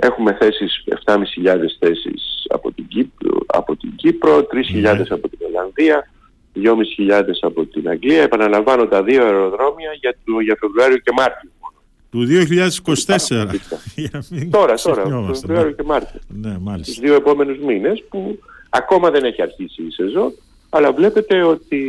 Έχουμε 0.00 0.36
θέσεις, 0.40 0.84
7.500 1.04 1.76
θέσεις 1.78 2.44
από 2.48 2.72
την 2.72 2.86
Κύπρο, 2.88 3.38
από 3.46 3.76
την 3.76 3.92
Κύπρο 3.96 4.46
3.000 4.52 4.80
Ναι. 4.80 4.90
από 5.10 5.28
την 5.28 5.38
Ολλανδία, 5.48 6.10
2.500 6.54 7.38
από 7.40 7.64
την 7.66 7.88
Αγγλία. 7.88 8.22
Επαναλαμβάνω 8.22 8.86
τα 8.86 9.02
δύο 9.02 9.24
αεροδρόμια 9.24 9.92
για, 10.00 10.16
το, 10.24 10.40
για 10.40 10.56
Φεβρουάριο 10.60 10.96
και 10.98 11.12
Μάρτιο. 11.16 11.50
μόνο. 11.60 11.76
Του 12.10 12.26
2024. 12.26 13.46
Για 13.96 14.10
να 14.12 14.22
μην 14.30 14.50
Τώρα, 14.50 14.74
τώρα, 14.74 14.74
ξεχνιόμαστε, 14.74 15.46
Φεβρουάριο 15.46 15.70
ναι. 15.70 15.76
και 15.76 15.82
Μάρτιο. 15.82 16.20
Ναι, 16.28 16.52
Τους 16.54 16.62
μάλιστα. 16.62 17.02
δύο 17.02 17.14
επόμενους 17.14 17.58
μήνες 17.58 18.04
που 18.08 18.38
ακόμα 18.70 19.10
δεν 19.10 19.24
έχει 19.24 19.42
αρχίσει 19.42 19.82
η 19.82 19.90
σεζόν, 19.90 20.32
αλλά 20.68 20.92
βλέπετε 20.92 21.42
ότι 21.42 21.82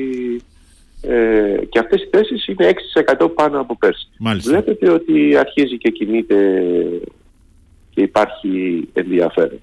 ε, 1.02 1.56
και 1.70 1.80
αυτές 1.80 2.02
οι 2.02 2.08
θέσεις 2.12 2.48
είναι 2.48 2.74
6% 3.20 3.32
πάνω 3.36 3.60
από 3.60 3.78
πέρσι. 3.78 4.08
Μάλιστα. 4.20 4.50
Βλέπετε 4.52 4.90
ότι 4.92 5.38
αρχίζει 5.38 5.78
και 5.78 5.90
κινείται 5.90 6.64
και 8.00 8.06
υπάρχει 8.06 8.88
ενδιαφέρον. 8.94 9.60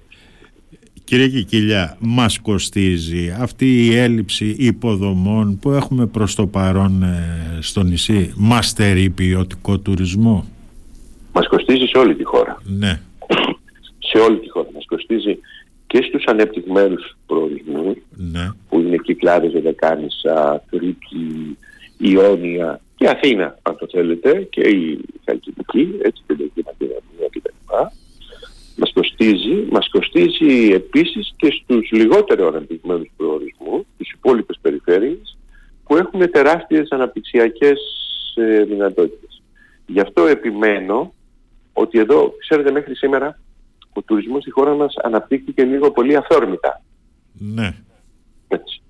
Κύριε 1.03 1.27
Κικίλια, 1.27 1.97
μας 1.99 2.39
κοστίζει 2.39 3.35
αυτή 3.39 3.85
η 3.85 3.95
έλλειψη 3.95 4.55
υποδομών 4.57 5.59
που 5.59 5.71
έχουμε 5.71 6.05
προς 6.05 6.35
το 6.35 6.47
παρόν 6.47 7.03
ε, 7.03 7.57
στο 7.61 7.83
νησί; 7.83 8.33
Μας 8.37 8.67
στερεί 8.67 9.09
ποιοτικό 9.09 9.79
τουρισμό; 9.79 10.45
Μας 11.33 11.47
κοστίζει 11.47 11.85
σε 11.85 11.97
όλη 11.97 12.15
τη 12.15 12.23
χώρα. 12.23 12.61
Ναι. 12.65 12.99
Σε 13.99 14.17
όλη 14.17 14.37
τη 14.39 14.49
χώρα. 14.49 14.67
Μας 14.73 14.85
κοστίζει 14.85 15.37
και 15.87 16.01
στους 16.07 16.23
ανεπτυγμένους 16.25 17.17
προορισμούς 17.27 17.95
Ναι. 18.15 18.51
που 18.69 18.79
είναι 18.79 18.97
Κυκλάδες, 18.97 19.51
Δεκάνησα, 19.61 20.63
Κρήτη, 20.69 21.57
Ιόνια 21.97 22.81
και 22.95 23.07
Αθήνα 23.07 23.59
αν 23.61 23.77
το 23.77 23.87
θέλετε 23.91 24.47
και 24.49 24.61
η 24.61 24.99
Χαλκιδική, 25.25 25.89
έτσι 26.01 26.21
και 26.27 26.33
η 26.33 26.63
Μακεδονία 26.65 27.27
κτλ. 27.29 27.49
Μας 28.79 28.91
κοστίζει, 28.93 29.67
μας 29.71 29.89
κοστίζει 29.89 30.71
επίσης 30.73 31.33
και 31.35 31.51
στους 31.51 31.91
λιγότερο 31.91 32.47
αναπτυγμένους 32.47 33.09
προορισμούς, 33.17 33.85
τους 33.97 34.11
υπόλοιπες 34.11 34.59
περιφέρειες 34.61 35.37
που 35.83 35.97
έχουν 35.97 36.31
τεράστιες 36.31 36.89
αναπτυξιακές 36.91 37.79
ε, 38.35 38.63
δυνατότητες. 38.63 39.41
Γι' 39.85 39.99
αυτό 39.99 40.25
επιμένω 40.25 41.13
ότι 41.73 41.99
εδώ, 41.99 42.33
ξέρετε 42.39 42.71
μέχρι 42.71 42.95
σήμερα, 42.95 43.39
ο 43.93 44.01
τουρισμός 44.01 44.41
στη 44.41 44.51
χώρα 44.51 44.75
μας 44.75 44.93
αναπτύχθηκε 45.03 45.63
λίγο 45.63 45.91
πολύ 45.91 46.15
αθόρμητα. 46.15 46.81
Ναι. 47.31 47.73
Έτσι. 48.47 48.81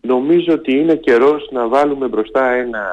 νομίζω 0.00 0.52
ότι 0.52 0.72
είναι 0.72 0.96
καιρός 0.96 1.48
να 1.52 1.68
βάλουμε 1.68 2.08
μπροστά 2.08 2.50
ένα 2.50 2.84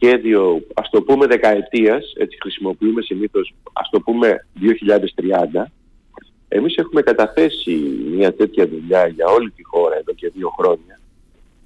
σχέδιο, 0.00 0.62
ας 0.74 0.90
το 0.90 1.02
πούμε 1.02 1.26
δεκαετίας, 1.26 2.12
έτσι 2.16 2.38
χρησιμοποιούμε 2.40 3.02
συνήθως, 3.02 3.54
ας 3.72 3.88
το 3.90 4.00
πούμε 4.00 4.46
2030, 4.54 5.72
εμείς 6.48 6.76
έχουμε 6.76 7.02
καταθέσει 7.02 7.72
μια 8.16 8.34
τέτοια 8.34 8.68
δουλειά 8.68 9.06
για 9.06 9.26
όλη 9.26 9.50
τη 9.50 9.62
χώρα 9.64 9.96
εδώ 9.96 10.12
και 10.12 10.30
δύο 10.34 10.48
χρόνια, 10.58 11.00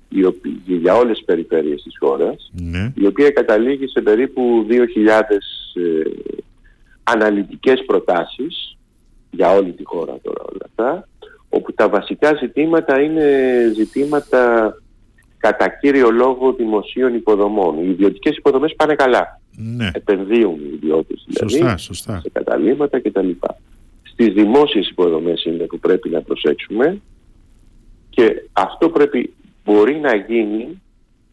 η 0.09 0.21
για 0.65 0.95
όλες 0.95 1.17
τις 1.17 1.25
περιφέρειες 1.25 1.83
της 1.83 1.97
χώρας, 1.99 2.51
ναι. 2.53 2.93
η 2.97 3.07
οποία 3.07 3.31
καταλήγει 3.31 3.89
σε 3.89 4.01
περίπου 4.01 4.67
2.000 4.71 4.77
ε, 5.75 6.11
αναλυτικές 7.03 7.85
προτάσεις 7.87 8.77
για 9.31 9.53
όλη 9.53 9.73
τη 9.73 9.85
χώρα 9.85 10.19
τώρα 10.23 10.45
όλα 10.53 10.65
αυτά, 10.65 11.09
όπου 11.49 11.73
τα 11.73 11.89
βασικά 11.89 12.35
ζητήματα 12.35 13.01
είναι 13.01 13.27
ζητήματα 13.75 14.75
κατά 15.43 15.69
κύριο 15.69 16.11
λόγο 16.11 16.53
δημοσίων 16.53 17.15
υποδομών. 17.15 17.79
Οι 17.79 17.89
ιδιωτικές 17.91 18.37
υποδομές 18.37 18.75
πάνε 18.77 18.95
καλά. 18.95 19.41
Ναι. 19.57 19.91
Επενδύουν 19.93 20.55
οι 20.55 20.71
ιδιώτες 20.75 21.25
δηλαδή 21.27 21.53
Σωστά, 21.55 21.77
σωστά. 21.77 22.21
σε 22.21 22.31
καταλήμματα 22.31 23.01
κτλ. 23.01 23.31
Στις 24.03 24.33
δημόσιες 24.33 24.89
υποδομές 24.89 25.45
είναι 25.45 25.65
που 25.65 25.79
πρέπει 25.79 26.09
να 26.09 26.21
προσέξουμε 26.21 27.01
και 28.11 28.49
αυτό 28.53 28.89
πρέπει, 28.91 29.33
μπορεί 29.65 29.95
να 29.95 30.15
γίνει 30.15 30.83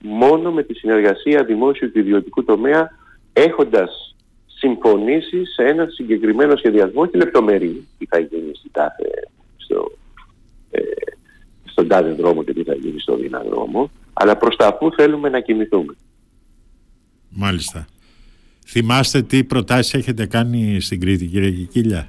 μόνο 0.04 0.52
με 0.52 0.64
τη 0.64 0.74
συνεργασία 0.74 1.44
δημόσιου 1.44 1.92
και 1.92 2.00
ιδιωτικού 2.00 2.44
τομέα 2.44 2.92
έχοντας 3.34 4.16
συμφωνήσει 4.48 5.46
σε 5.46 5.64
ένα 5.64 5.88
συγκεκριμένο 5.90 6.56
σχεδιασμό 6.56 7.06
και 7.06 7.18
λεπτομερή 7.18 7.88
τι 7.98 8.06
θα 8.06 8.20
γίνει 8.20 8.52
στην 8.56 8.72
τάθε, 8.72 9.28
στο, 9.58 9.92
ε, 10.72 10.82
στον 11.80 11.88
τάδε 11.92 12.12
δρόμο 12.12 12.44
και 12.44 12.54
τι 12.54 12.64
θα 12.64 12.74
γίνει 12.74 13.00
στον 13.00 13.20
δίνα 13.22 13.44
δρόμο 13.50 13.92
αλλά 14.14 14.38
προς 14.38 14.56
τα 14.56 14.74
που 14.78 14.92
θέλουμε 14.98 15.30
να 15.30 15.40
κινηθούμε. 15.40 15.94
Μάλιστα. 17.30 17.88
Θυμάστε 18.68 19.22
τι 19.22 19.44
προτάσεις 19.44 19.94
έχετε 19.94 20.26
κάνει 20.26 20.80
στην 20.82 21.00
Κρήτη 21.00 21.26
κύριε 21.26 21.50
Κικίλια; 21.50 22.08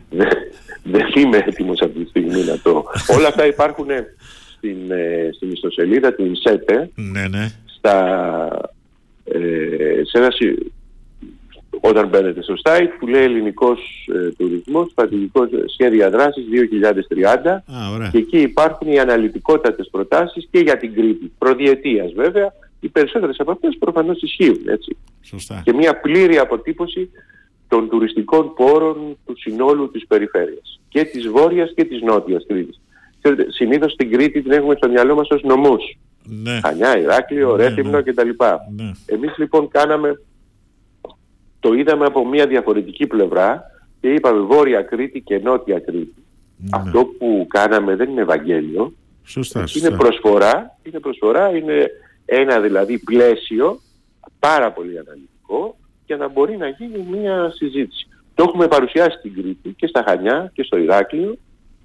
Δεν 0.83 1.07
είμαι 1.17 1.37
έτοιμος 1.37 1.81
αυτή 1.81 2.03
τη 2.03 2.09
στιγμή 2.09 2.45
να 2.45 2.59
το... 2.59 2.85
Όλα 3.17 3.29
αυτά 3.29 3.47
υπάρχουν 3.47 3.87
στην, 4.57 4.91
ε, 4.91 5.31
στην 5.35 5.51
ιστοσελίδα 5.53 6.15
την 6.15 6.37
ΣΕΤΕ 6.37 6.91
Ναι, 6.95 7.29
ναι. 7.29 7.53
στα, 7.77 7.97
ε, 9.25 9.39
σε 10.05 10.19
ένα, 10.19 10.31
συ- 10.31 10.73
όταν 11.81 12.09
μπαίνετε 12.09 12.43
στο 12.43 12.55
site 12.65 12.89
που 12.99 13.07
λέει 13.07 13.23
ελληνικός 13.23 14.09
ε, 14.15 14.31
τουρισμός, 14.31 14.91
στρατηγικός 14.91 15.49
σχέδια 15.73 16.11
δράσης 16.11 16.45
2030 17.45 17.47
Α, 17.47 17.91
ωραία. 17.95 18.09
και 18.13 18.19
εκεί 18.19 18.39
υπάρχουν 18.41 18.89
οι 18.93 18.99
αναλυτικότατες 18.99 19.89
προτάσεις 19.91 20.49
και 20.51 20.59
για 20.59 20.77
την 20.77 20.95
Κρήτη. 20.95 21.33
Προδιετίας 21.39 22.13
βέβαια, 22.13 22.53
οι 22.81 22.89
περισσότερες 22.89 23.37
από 23.39 23.51
αυτές 23.51 23.77
προφανώς 23.79 24.23
ισχύουν 24.23 24.61
έτσι. 24.67 24.97
Σωστά. 25.23 25.63
Και 25.65 25.73
μια 25.73 26.01
πλήρη 26.01 26.39
αποτύπωση 26.39 27.11
των 27.69 27.89
τουριστικών 27.89 28.55
πόρων 28.55 29.17
του 29.27 29.35
συνόλου 29.39 29.91
της 29.91 30.07
περιφέρειας. 30.07 30.81
Και 30.89 31.05
της 31.05 31.29
βόρειας 31.29 31.73
και 31.77 31.85
της 31.85 32.03
νότιας 32.03 32.45
Κρήτης. 32.49 32.81
Ξέρετε, 33.23 33.47
συνήθως 33.53 33.95
την 33.97 34.11
Κρήτη 34.11 34.43
την 34.43 34.53
έχουμε 34.53 34.75
στο 34.77 34.89
μυαλό 34.89 35.15
μας 35.15 35.29
ως 35.31 35.43
νομούς. 35.43 35.99
Ναι, 36.43 36.61
Χανιά, 36.63 36.99
Ηράκλειο, 36.99 37.57
Ναι, 37.57 37.63
Ρέθυμνο 37.69 37.91
ναι. 37.97 38.03
κτλ. 38.03 38.29
ναι. 38.77 38.91
Εμείς 39.07 39.39
λοιπόν 39.39 39.69
κάναμε, 39.69 40.21
το 41.61 41.73
είδαμε 41.73 42.05
από 42.05 42.27
μια 42.27 42.47
διαφορετική 42.47 43.07
πλευρά 43.07 43.65
και 44.01 44.09
είπαμε 44.13 44.41
Βόρεια 44.41 44.83
Κρήτη 44.83 45.21
και 45.21 45.39
Νότια 45.39 45.79
Κρήτη. 45.81 46.15
ναι. 46.57 46.69
Αυτό 46.73 47.05
που 47.19 47.47
κάναμε 47.49 47.97
δεν 47.97 48.11
είναι 48.11 48.21
Ευαγγέλιο, 48.21 48.93
Σωστά, 49.25 49.59
είναι 49.59 49.69
σωστά. 49.69 49.97
προσφορά, 49.97 50.79
είναι 50.83 50.99
προσφορά, 51.01 51.57
είναι 51.57 51.91
ένα 52.25 52.61
δηλαδή 52.61 52.99
πλαίσιο 52.99 53.81
πάρα 54.39 54.73
πολύ 54.73 54.99
αναλυτικό 54.99 55.77
για 56.07 56.17
να 56.17 56.29
μπορεί 56.29 56.57
να 56.57 56.69
γίνει 56.69 57.07
μια 57.11 57.53
συζήτηση. 57.55 58.07
Το 58.35 58.45
έχουμε 58.49 58.69
παρουσιάσει 58.69 59.19
στην 59.19 59.35
Κρήτη 59.35 59.75
και 59.77 59.87
στα 59.87 60.05
Χανιά 60.07 60.51
και 60.55 60.63
στο 60.63 60.77
Ηράκλειο 60.79 61.37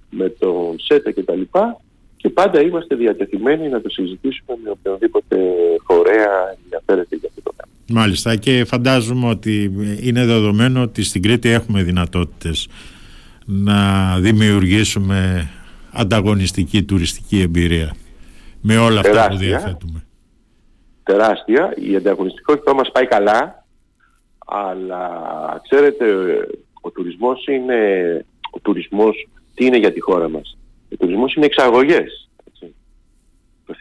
με 0.10 0.30
τον 0.30 0.80
ΣΕΤΕ 0.80 1.12
και 1.12 1.24
τα 1.24 1.36
λοιπά 1.36 1.80
και 2.18 2.30
πάντα 2.30 2.62
είμαστε 2.62 2.96
διατεθειμένοι 2.96 3.70
να 3.70 3.82
το 3.82 3.90
συζητήσουμε 3.90 4.58
με 4.64 4.70
οποιονδήποτε 4.70 5.38
φορέα 5.86 6.56
ενδιαφέρεται 6.64 7.16
για 7.16 7.30
αυτό 7.30 7.42
το 7.42 7.52
θέμα. 7.58 7.74
Μάλιστα 7.90 8.36
και 8.36 8.66
φαντάζομαι 8.66 9.30
ότι 9.30 9.72
είναι 10.02 10.26
δεδομένο 10.26 10.82
ότι 10.82 11.04
στην 11.04 11.22
Κρήτη 11.22 11.50
έχουμε 11.50 11.84
δυνατότητες 11.84 12.68
να 13.46 14.18
δημιουργήσουμε 14.20 15.50
ανταγωνιστική 15.92 16.84
τουριστική 16.84 17.40
εμπειρία 17.42 17.96
με 18.62 18.78
όλα 18.78 19.00
αυτά 19.00 19.10
που 19.12 19.16
Τεράστια. 19.18 19.48
διαθέτουμε. 19.48 20.04
τεράστια. 21.04 21.74
Η 21.78 21.96
ανταγωνιστικότητά 21.96 22.74
μας 22.74 22.92
πάει 22.92 23.06
καλά, 23.08 23.66
αλλά 24.46 25.10
ξέρετε, 25.70 26.06
ο 26.82 26.92
τουρισμός 26.92 27.46
είναι, 27.48 27.76
ο 28.52 28.60
τουρισμός, 28.60 29.28
τι 29.54 29.66
είναι 29.66 29.78
για 29.78 29.94
τη 29.94 30.00
χώρα 30.00 30.30
μας; 30.30 30.58
Ο 30.94 30.96
τουρισμός 30.96 31.34
είναι 31.36 31.46
εξαγωγές. 31.46 32.25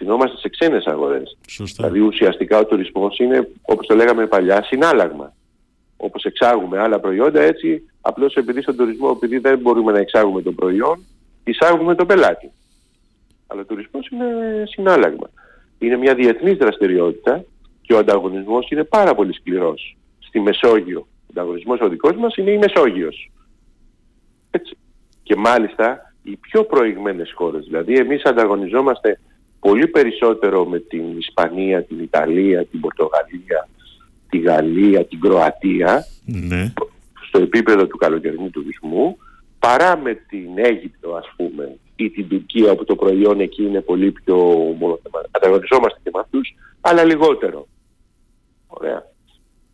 Έτσι. 0.05 0.13
Απευθυνόμαστε 0.13 0.37
σε 0.37 0.49
ξένες 0.49 0.87
αγορές. 0.87 1.37
Σωστά. 1.49 1.89
Δηλαδή 1.89 2.07
ουσιαστικά 2.07 2.59
ο 2.59 2.65
τουρισμός 2.65 3.19
είναι, 3.19 3.49
όπως 3.63 3.87
το 3.87 3.95
λέγαμε 3.95 4.27
παλιά, 4.27 4.63
συνάλλαγμα. 4.63 5.33
Όπως 5.97 6.25
εξάγουμε 6.25 6.79
άλλα 6.79 7.01
προϊόντα, 7.01 7.41
έτσι 7.41 7.83
απλώς 8.01 8.35
επειδή 8.35 8.63
στον 8.63 8.77
τουρισμό, 8.77 9.13
επειδή 9.17 9.39
δεν 9.39 9.59
μπορούμε 9.59 9.93
να 9.93 9.99
εξάγουμε 9.99 10.43
το 10.43 10.53
προϊόν, 10.53 11.05
εισάγουμε 11.45 11.95
τον 11.95 12.07
πελάτη. 12.07 12.51
Αλλά 13.47 13.61
ο 13.61 13.65
τουρισμός 13.65 14.09
είναι 14.09 14.65
συνάλλαγμα. 14.67 15.31
Είναι 15.79 15.97
μια 15.97 16.15
διεθνής 16.15 16.57
δραστηριότητα 16.57 17.45
και 17.83 17.95
ο 17.95 17.99
ανταγωνισμός 17.99 18.71
είναι 18.71 18.85
πάρα 18.85 19.15
πολύ 19.15 19.35
σκληρός. 19.35 19.97
Στη 20.19 20.41
Μεσόγειο. 20.41 21.01
Ο 21.01 21.27
ανταγωνισμός 21.31 21.81
ο 21.81 21.89
δικός 21.89 22.17
μας 22.17 22.37
είναι 22.37 22.51
η 22.51 22.59
Μεσόγειος. 22.59 23.31
Έτσι. 24.51 24.77
Και 25.23 25.37
μάλιστα 25.37 26.15
οι 26.23 26.37
πιο 26.37 26.65
προηγμένες 26.65 27.33
χώρες. 27.35 27.65
Δηλαδή 27.65 27.95
εμείς 27.95 28.25
ανταγωνιζόμαστε 28.25 29.21
πολύ 29.69 29.89
περισσότερο 29.89 30.65
με 30.65 30.79
την 30.79 31.19
Ισπανία, 31.19 31.83
την 31.83 31.99
Ιταλία, 31.99 32.65
την 32.65 32.81
Πορτογαλία, 32.81 33.69
τη 34.29 34.39
Γαλλία, 34.39 35.05
την 35.05 35.21
Κροατία 35.21 36.07
Ναι. 36.25 36.73
στο 37.29 37.39
επίπεδο 37.39 37.87
του 37.87 37.97
καλοκαιρινού 37.97 38.51
τουρισμού 38.51 39.17
παρά 39.59 39.97
με 39.97 40.15
την 40.15 40.49
Αίγυπτο 40.55 41.15
ας 41.15 41.33
πούμε 41.37 41.77
ή 41.97 42.11
την 42.11 42.29
Τουρκία 42.29 42.71
όπου 42.71 42.85
το 42.85 42.95
προϊόν 42.97 43.41
εκεί 43.41 43.63
είναι 43.63 43.81
πολύ 43.81 44.13
πιο 44.13 44.37
μονοθεματικό. 44.79 45.31
Ανταγωνιζόμαστε 45.31 45.99
και 46.03 46.11
με 46.15 46.21
αυτούς, 46.21 46.55
αλλά 46.81 47.05
λιγότερο. 47.05 47.67
Ωραία. 48.67 49.13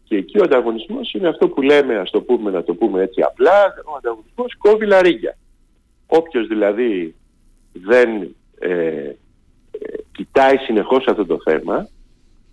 Και 0.05 0.17
εκεί 0.17 0.39
ο 0.39 0.43
ανταγωνισμός 0.45 1.13
είναι 1.13 1.29
αυτό 1.29 1.49
που 1.49 1.63
λέμε, 1.63 1.97
ας 1.99 2.11
το 2.11 2.21
πούμε, 2.21 2.51
να 2.51 2.63
το 2.63 2.75
πούμε 2.75 3.03
έτσι 3.03 3.21
απλά, 3.23 3.75
ο 3.85 3.97
ανταγωνισμός 3.97 4.57
κόβει 4.59 4.87
λαρίγια. 4.87 5.39
Όποιος 6.07 6.47
δηλαδή 6.47 7.15
δεν 7.73 8.09
ε, 8.59 8.69
ε, 8.69 9.17
κοιτάει 10.13 10.57
συνεχώς 10.57 11.07
αυτό 11.07 11.27
το 11.27 11.39
θέμα 11.45 11.89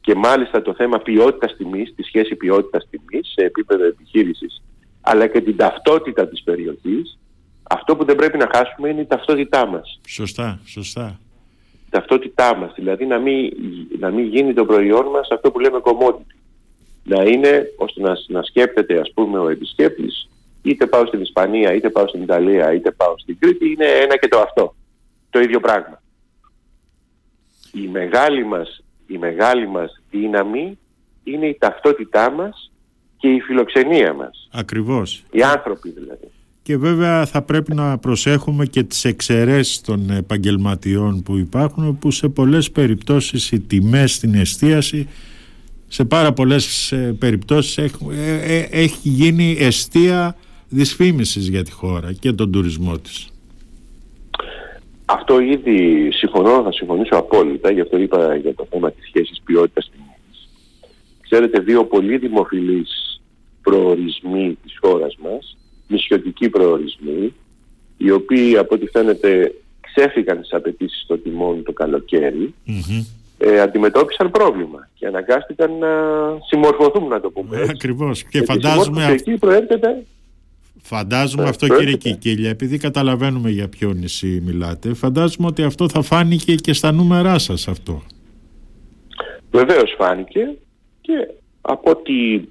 και 0.01 0.15
μάλιστα 0.15 0.61
το 0.61 0.73
θέμα 0.73 0.97
ποιότητας 0.99 1.55
τιμής, 1.55 1.93
τη 1.95 2.03
σχέση 2.03 2.35
ποιότητας 2.35 2.87
τιμής 2.89 3.31
σε 3.35 3.45
επίπεδο 3.45 3.85
επιχείρησης 3.85 4.61
αλλά 5.09 5.27
και 5.27 5.41
την 5.41 5.57
ταυτότητα 5.57 6.27
της 6.27 6.43
περιοχής, 6.43 7.19
αυτό 7.63 7.95
που 7.95 8.05
δεν 8.05 8.15
πρέπει 8.15 8.37
να 8.37 8.49
χάσουμε 8.53 8.89
είναι 8.89 9.01
η 9.01 9.05
ταυτότητά 9.05 9.65
μας. 9.65 9.99
Σωστά, 10.07 10.59
σωστά. 10.65 11.19
Η 11.85 11.89
ταυτότητά 11.89 12.55
μας, 12.55 12.73
δηλαδή 12.75 13.05
να 13.05 13.19
μην, 13.19 13.51
να 13.99 14.09
μην 14.09 14.25
γίνει 14.25 14.53
το 14.53 14.65
προϊόν 14.65 15.05
μας 15.05 15.27
αυτό 15.31 15.51
που 15.51 15.59
λέμε 15.59 15.79
commodity. 15.83 16.35
Να 17.03 17.23
είναι 17.23 17.73
ώστε 17.77 18.01
να, 18.01 18.13
να 18.27 18.41
σκέπτεται 18.41 18.99
ας 18.99 19.11
πούμε 19.13 19.39
ο 19.39 19.49
επισκέπτης 19.49 20.29
είτε 20.61 20.87
πάω 20.87 21.05
στην 21.05 21.21
Ισπανία, 21.21 21.73
είτε 21.73 21.89
πάω 21.89 22.07
στην 22.07 22.21
Ιταλία, 22.21 22.73
είτε 22.73 22.91
πάω 22.91 23.17
στην 23.17 23.37
Κρήτη, 23.39 23.71
είναι 23.71 23.85
ένα 23.85 24.17
και 24.17 24.27
το 24.27 24.39
αυτό. 24.39 24.75
Το 25.29 25.39
ίδιο 25.39 25.59
πράγμα. 25.59 26.01
Η 27.73 27.87
μεγάλη 27.87 28.45
μας, 28.45 28.83
η 29.07 29.17
μεγάλη 29.17 29.67
μας 29.67 30.01
δύναμη 30.11 30.77
είναι 31.23 31.45
η 31.45 31.57
ταυτότητά 31.59 32.31
μας 32.31 32.71
και 33.17 33.27
η 33.27 33.39
φιλοξενία 33.39 34.13
μας. 34.13 34.49
Ακριβώς. 34.51 35.23
Οι 35.31 35.41
άνθρωποι 35.41 35.89
δηλαδή. 35.89 36.31
Και 36.63 36.77
βέβαια 36.77 37.25
θα 37.25 37.41
πρέπει 37.41 37.73
να 37.73 37.97
προσέχουμε 37.97 38.65
και 38.65 38.83
τις 38.83 39.05
εξαιρέσεις 39.05 39.81
των 39.81 40.09
επαγγελματιών 40.09 41.23
που 41.23 41.37
υπάρχουν 41.37 41.99
που 41.99 42.11
σε 42.11 42.29
πολλές 42.29 42.71
περιπτώσεις 42.71 43.51
οι 43.51 43.59
τιμές 43.59 44.13
στην 44.13 44.33
εστίαση 44.33 45.07
σε 45.87 46.05
πάρα 46.05 46.33
πολλές 46.33 46.91
ε, 46.91 47.15
περιπτώσεις 47.19 47.77
έχουν- 47.77 48.11
ε, 48.11 48.55
ε, 48.55 48.67
έχει 48.71 49.09
γίνει 49.09 49.57
εστία 49.59 50.35
δυσφήμισης 50.69 51.47
για 51.47 51.63
τη 51.63 51.71
χώρα 51.71 52.13
και 52.13 52.31
τον 52.31 52.51
τουρισμό 52.51 52.97
της. 52.99 53.27
Αυτό 55.09 55.39
ήδη 55.39 56.09
συμφωνώ, 56.11 56.63
θα 56.63 56.71
συμφωνήσω 56.71 57.15
απόλυτα, 57.15 57.71
γι' 57.71 57.81
αυτό 57.81 57.97
είπα 57.97 58.35
για 58.35 58.53
το 58.53 58.67
θέμα 58.69 58.91
της 58.91 59.07
σχέσης 59.07 59.41
ποιότητας 59.45 59.89
τιμής. 59.91 60.49
Ξέρετε, 61.21 61.59
δύο 61.59 61.85
πολύ 61.85 62.17
δημοφιλείς 62.17 63.21
προορισμοί 63.61 64.57
της 64.63 64.77
χώρας 64.81 65.17
μας, 65.17 65.57
νησιωτικοί 65.87 66.49
προορισμοί, 66.49 67.33
οι 67.97 68.11
οποίοι 68.11 68.57
από 68.57 68.75
ό,τι 68.75 68.85
φαίνεται 68.87 69.53
ξέφυγαν 69.81 70.41
τις 70.41 70.53
απαιτήσεις 70.53 71.05
των 71.07 71.21
τιμών 71.23 71.63
το 71.63 71.73
καλοκαιρι 71.73 72.53
ε, 73.37 73.59
αντιμετώπισαν 73.59 74.31
πρόβλημα 74.31 74.89
και 74.93 75.07
αναγκάστηκαν 75.07 75.77
να 75.77 75.87
συμμορφωθούν 76.47 77.07
να 77.07 77.19
το 77.19 77.29
πούμε 77.29 77.57
έτσι. 77.57 77.71
Ακριβώς 77.71 78.23
και, 78.23 78.43
φαντάζομαι 78.43 79.05
εκεί 79.05 79.37
προέρχεται 79.37 80.03
Φαντάζομαι 80.87 81.43
ε, 81.43 81.49
αυτό 81.49 81.67
κύριε 81.67 81.95
Κικίλια, 81.95 82.49
επειδή 82.49 82.77
καταλαβαίνουμε 82.77 83.49
για 83.49 83.67
ποιο 83.69 83.93
νησί 83.93 84.41
μιλάτε, 84.45 84.93
φαντάζομαι 84.93 85.47
ότι 85.47 85.63
αυτό 85.63 85.89
θα 85.89 86.01
φάνηκε 86.01 86.55
και 86.55 86.73
στα 86.73 86.91
νούμερά 86.91 87.37
σας 87.37 87.67
αυτό. 87.67 88.03
Βεβαίως 89.51 89.95
φάνηκε 89.97 90.57
και 91.01 91.27
από 91.61 91.91
ό,τι 91.91 92.41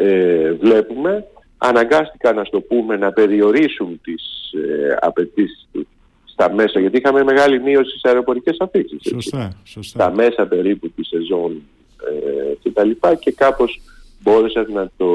ε, 0.00 0.52
βλέπουμε 0.52 1.24
αναγκάστηκαν 1.58 2.36
να 2.36 2.42
το 2.42 2.60
πούμε 2.60 2.96
να 2.96 3.12
περιορίσουν 3.12 4.00
τις 4.02 4.52
ε, 4.52 4.96
απαιτήσεις 5.00 5.68
τους 5.72 5.86
στα 6.24 6.52
μέσα 6.52 6.80
γιατί 6.80 6.98
είχαμε 6.98 7.24
μεγάλη 7.24 7.60
μείωση 7.60 7.90
στις 7.90 8.04
αεροπορικές 8.04 8.56
αφήξεις. 8.60 9.00
Σωστά, 9.08 9.60
σωστά. 9.64 10.02
Στα 10.02 10.14
μέσα 10.14 10.46
περίπου 10.46 10.90
της 10.90 11.08
σεζόν 11.08 11.62
ε, 12.10 12.54
και 12.62 12.70
τα 12.70 12.84
λοιπά 12.84 13.14
και 13.14 13.32
κάπως 13.32 13.80
μπόρεσαν 14.22 14.72
να 14.72 14.90
το 14.96 15.08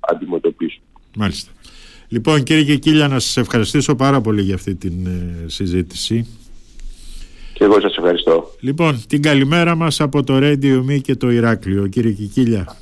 αντιμετωπίσουν. 0.00 0.82
Μάλιστα. 1.16 1.50
Λοιπόν 2.08 2.42
κύριε 2.42 2.64
Κεκίλια 2.64 3.08
να 3.08 3.18
σας 3.18 3.36
ευχαριστήσω 3.36 3.94
πάρα 3.94 4.20
πολύ 4.20 4.42
για 4.42 4.54
αυτή 4.54 4.74
την 4.74 5.06
ε, 5.06 5.48
συζήτηση. 5.48 6.26
Και 7.52 7.64
εγώ 7.64 7.80
σας 7.80 7.96
ευχαριστώ. 7.96 8.54
Λοιπόν, 8.60 9.02
την 9.08 9.22
καλημέρα 9.22 9.74
μας 9.74 10.00
από 10.00 10.22
το 10.24 10.36
Radio 10.36 10.84
Me 10.90 11.00
και 11.00 11.14
το 11.14 11.30
Ηράκλειο, 11.30 11.86
κύριε 11.86 12.12
Κικίλια. 12.12 12.76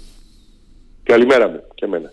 Καλημέρα 1.02 1.48
μου 1.48 1.62
και 1.74 1.84
εμένα. 1.84 2.12